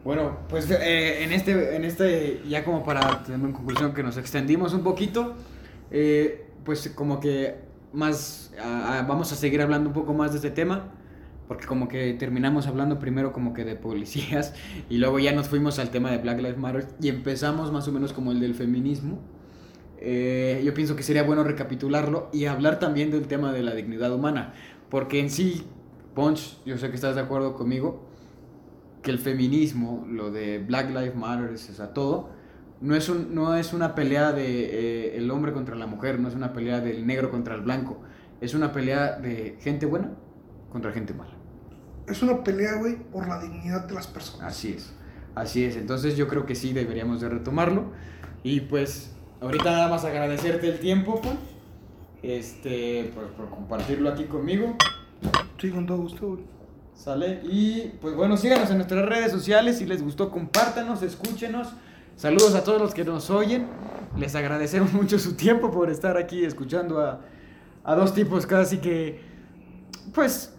Bueno, 0.04 0.38
pues 0.50 0.70
eh, 0.70 1.24
en, 1.24 1.32
este, 1.32 1.76
en 1.76 1.84
este, 1.84 2.42
ya 2.48 2.64
como 2.64 2.84
para 2.84 3.24
tener 3.24 3.40
en 3.40 3.54
conclusión 3.54 3.94
que 3.94 4.04
nos 4.04 4.18
extendimos 4.18 4.74
un 4.74 4.84
poquito, 4.84 5.34
eh, 5.90 6.48
pues 6.64 6.90
como 6.90 7.20
que 7.20 7.56
más, 7.92 8.54
vamos 9.08 9.32
a 9.32 9.36
seguir 9.36 9.62
hablando 9.62 9.90
un 9.90 9.94
poco 9.94 10.14
más 10.14 10.32
de 10.32 10.38
este 10.38 10.52
tema, 10.52 10.92
porque 11.48 11.66
como 11.66 11.88
que 11.88 12.14
terminamos 12.14 12.68
hablando 12.68 13.00
primero 13.00 13.32
como 13.32 13.54
que 13.54 13.64
de 13.64 13.76
policías 13.76 14.54
y 14.90 14.98
luego 14.98 15.20
ya 15.20 15.32
nos 15.32 15.48
fuimos 15.48 15.80
al 15.80 15.90
tema 15.90 16.12
de 16.12 16.18
Black 16.18 16.38
Lives 16.38 16.58
Matter 16.58 16.88
y 17.02 17.10
empezamos 17.10 17.72
más 17.72 17.88
o 17.88 17.92
menos 17.92 18.14
como 18.14 18.32
el 18.32 18.40
del 18.40 18.56
feminismo. 18.56 19.20
Eh, 19.98 20.62
yo 20.64 20.74
pienso 20.74 20.96
que 20.96 21.04
sería 21.04 21.24
bueno 21.24 21.44
recapitularlo 21.44 22.30
y 22.32 22.46
hablar 22.46 22.80
también 22.80 23.12
del 23.12 23.28
tema 23.28 23.52
de 23.54 23.64
la 23.64 23.74
dignidad 23.74 24.14
humana, 24.14 24.54
porque 24.90 25.20
en 25.20 25.30
sí, 25.30 25.66
Ponch, 26.16 26.58
yo 26.66 26.78
sé 26.78 26.90
que 26.90 26.96
estás 26.96 27.16
de 27.16 27.22
acuerdo 27.22 27.54
conmigo, 27.54 28.06
que 29.04 29.12
el 29.12 29.20
feminismo, 29.20 30.08
lo 30.10 30.32
de 30.32 30.60
Black 30.60 30.90
Lives 30.90 31.16
Matter, 31.16 31.52
o 31.54 31.58
sea, 31.58 31.94
todo, 31.94 32.30
no 32.82 32.96
es, 32.96 33.08
un, 33.10 33.36
no 33.36 33.56
es 33.56 33.74
una 33.74 33.94
pelea 33.94 34.32
de 34.32 34.46
eh, 34.46 35.18
el 35.18 35.30
hombre 35.30 35.54
contra 35.54 35.76
la 35.76 35.86
mujer, 35.86 36.20
no 36.20 36.28
es 36.28 36.36
una 36.36 36.54
pelea 36.54 36.82
del 36.82 37.06
negro 37.06 37.30
contra 37.30 37.54
el 37.54 37.62
blanco, 37.62 38.02
es 38.42 38.54
una 38.54 38.72
pelea 38.72 39.20
de 39.20 39.58
gente 39.62 39.86
buena 39.86 40.12
contra 40.72 40.92
gente 40.92 41.14
mala. 41.14 41.34
Es 42.08 42.22
una 42.22 42.44
pelea, 42.44 42.76
güey, 42.80 42.96
por 42.96 43.28
la 43.28 43.40
dignidad 43.40 43.86
de 43.86 43.94
las 43.94 44.08
personas. 44.08 44.54
Así 44.54 44.74
es, 44.74 44.94
así 45.36 45.64
es. 45.64 45.76
Entonces 45.76 46.18
yo 46.18 46.28
creo 46.28 46.46
que 46.46 46.56
sí 46.56 46.74
deberíamos 46.74 47.22
de 47.22 47.30
retomarlo. 47.30 47.92
Y 48.44 48.62
pues 48.62 49.16
ahorita 49.42 49.72
nada 49.72 49.88
más 49.88 50.06
agradecerte 50.06 50.68
el 50.68 50.80
tiempo, 50.80 51.20
Juan, 51.24 51.38
este, 52.22 53.12
por, 53.16 53.28
por 53.32 53.50
compartirlo 53.50 54.10
aquí 54.10 54.26
conmigo. 54.26 54.76
Sí, 55.60 55.70
con 55.72 55.86
todo 55.86 55.98
gusto, 55.98 56.28
güey. 56.28 56.44
¿Sale? 56.96 57.42
Y 57.44 57.92
pues 58.02 58.16
bueno, 58.16 58.38
síganos 58.38 58.70
en 58.72 58.78
nuestras 58.78 59.06
redes 59.06 59.32
sociales. 59.32 59.78
Si 59.78 59.86
les 59.86 60.02
gustó, 60.02 60.30
compártanos, 60.32 61.02
escúchenos. 61.02 61.74
Saludos 62.16 62.56
a 62.56 62.64
todos 62.64 62.82
los 62.82 62.94
que 62.94 63.04
nos 63.04 63.30
oyen. 63.30 63.68
Les 64.18 64.36
agradecemos 64.36 64.94
mucho 64.94 65.20
su 65.20 65.36
tiempo 65.36 65.72
por 65.72 65.90
estar 65.90 66.18
aquí 66.18 66.46
escuchando 66.46 67.02
a, 67.02 67.20
a 67.84 67.96
dos 67.96 68.14
tipos 68.14 68.46
casi 68.46 68.78
que, 68.78 69.20
pues, 70.14 70.54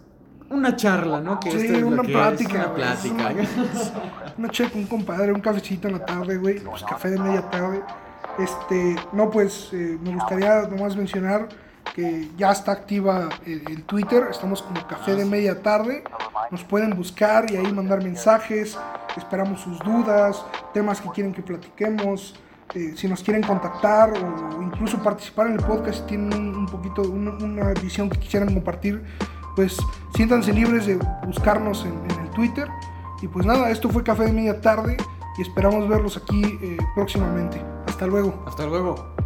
una 0.49 0.75
charla, 0.75 1.19
¿no? 1.21 1.39
Que 1.39 1.51
Sí, 1.51 1.57
esto 1.57 1.73
es 1.77 1.83
una 1.83 2.01
que 2.03 2.11
es, 2.11 2.17
plática, 2.17 2.53
una 2.53 2.65
güey. 2.65 2.75
plática. 2.75 3.33
Una 4.37 4.49
checa, 4.49 4.77
un 4.77 4.85
compadre, 4.85 5.33
un 5.33 5.41
cafecito 5.41 5.87
en 5.87 5.95
la 5.95 6.05
tarde, 6.05 6.37
güey. 6.37 6.59
Pues 6.59 6.83
café 6.83 7.09
de 7.09 7.17
media 7.17 7.49
tarde. 7.49 7.81
Este, 8.37 8.95
no, 9.11 9.31
pues 9.31 9.69
eh, 9.73 9.97
me 9.99 10.13
gustaría 10.13 10.61
nomás 10.67 10.95
mencionar 10.95 11.49
que 11.97 12.29
ya 12.37 12.51
está 12.51 12.73
activa 12.73 13.27
el, 13.43 13.63
el 13.67 13.83
Twitter. 13.83 14.27
Estamos 14.29 14.61
como 14.61 14.85
café 14.85 15.15
de 15.15 15.25
media 15.25 15.63
tarde. 15.63 16.03
Nos 16.51 16.63
pueden 16.63 16.95
buscar 16.95 17.49
y 17.51 17.55
ahí 17.57 17.73
mandar 17.73 18.03
mensajes. 18.03 18.77
Esperamos 19.17 19.61
sus 19.61 19.79
dudas, 19.79 20.45
temas 20.75 21.01
que 21.01 21.09
quieren 21.09 21.33
que 21.33 21.41
platiquemos. 21.41 22.35
eh, 22.75 22.93
si 22.95 23.07
nos 23.07 23.23
quieren 23.23 23.41
contactar 23.41 24.11
o 24.11 24.61
incluso 24.61 25.01
participar 25.01 25.47
en 25.47 25.53
el 25.53 25.63
podcast, 25.63 25.99
si 26.01 26.03
tienen 26.05 26.33
un, 26.33 26.55
un 26.55 26.65
poquito, 26.67 27.01
un- 27.01 27.41
una 27.43 27.73
visión 27.81 28.09
que 28.09 28.19
quisieran 28.19 28.53
compartir, 28.53 29.03
pues 29.55 29.75
siéntanse 30.15 30.53
libres 30.53 30.85
de 30.85 30.99
buscarnos 31.25 31.83
en, 31.85 31.93
en 32.11 32.25
el 32.25 32.29
Twitter. 32.31 32.67
Y 33.23 33.27
pues 33.27 33.45
nada, 33.47 33.71
esto 33.71 33.89
fue 33.89 34.03
Café 34.03 34.25
de 34.25 34.33
Media 34.33 34.61
Tarde 34.61 34.97
y 35.37 35.41
esperamos 35.41 35.87
verlos 35.89 36.15
aquí 36.17 36.43
eh, 36.61 36.77
próximamente. 36.93 37.59
Hasta 37.87 38.05
luego. 38.05 38.43
Hasta 38.45 38.67
luego. 38.67 39.16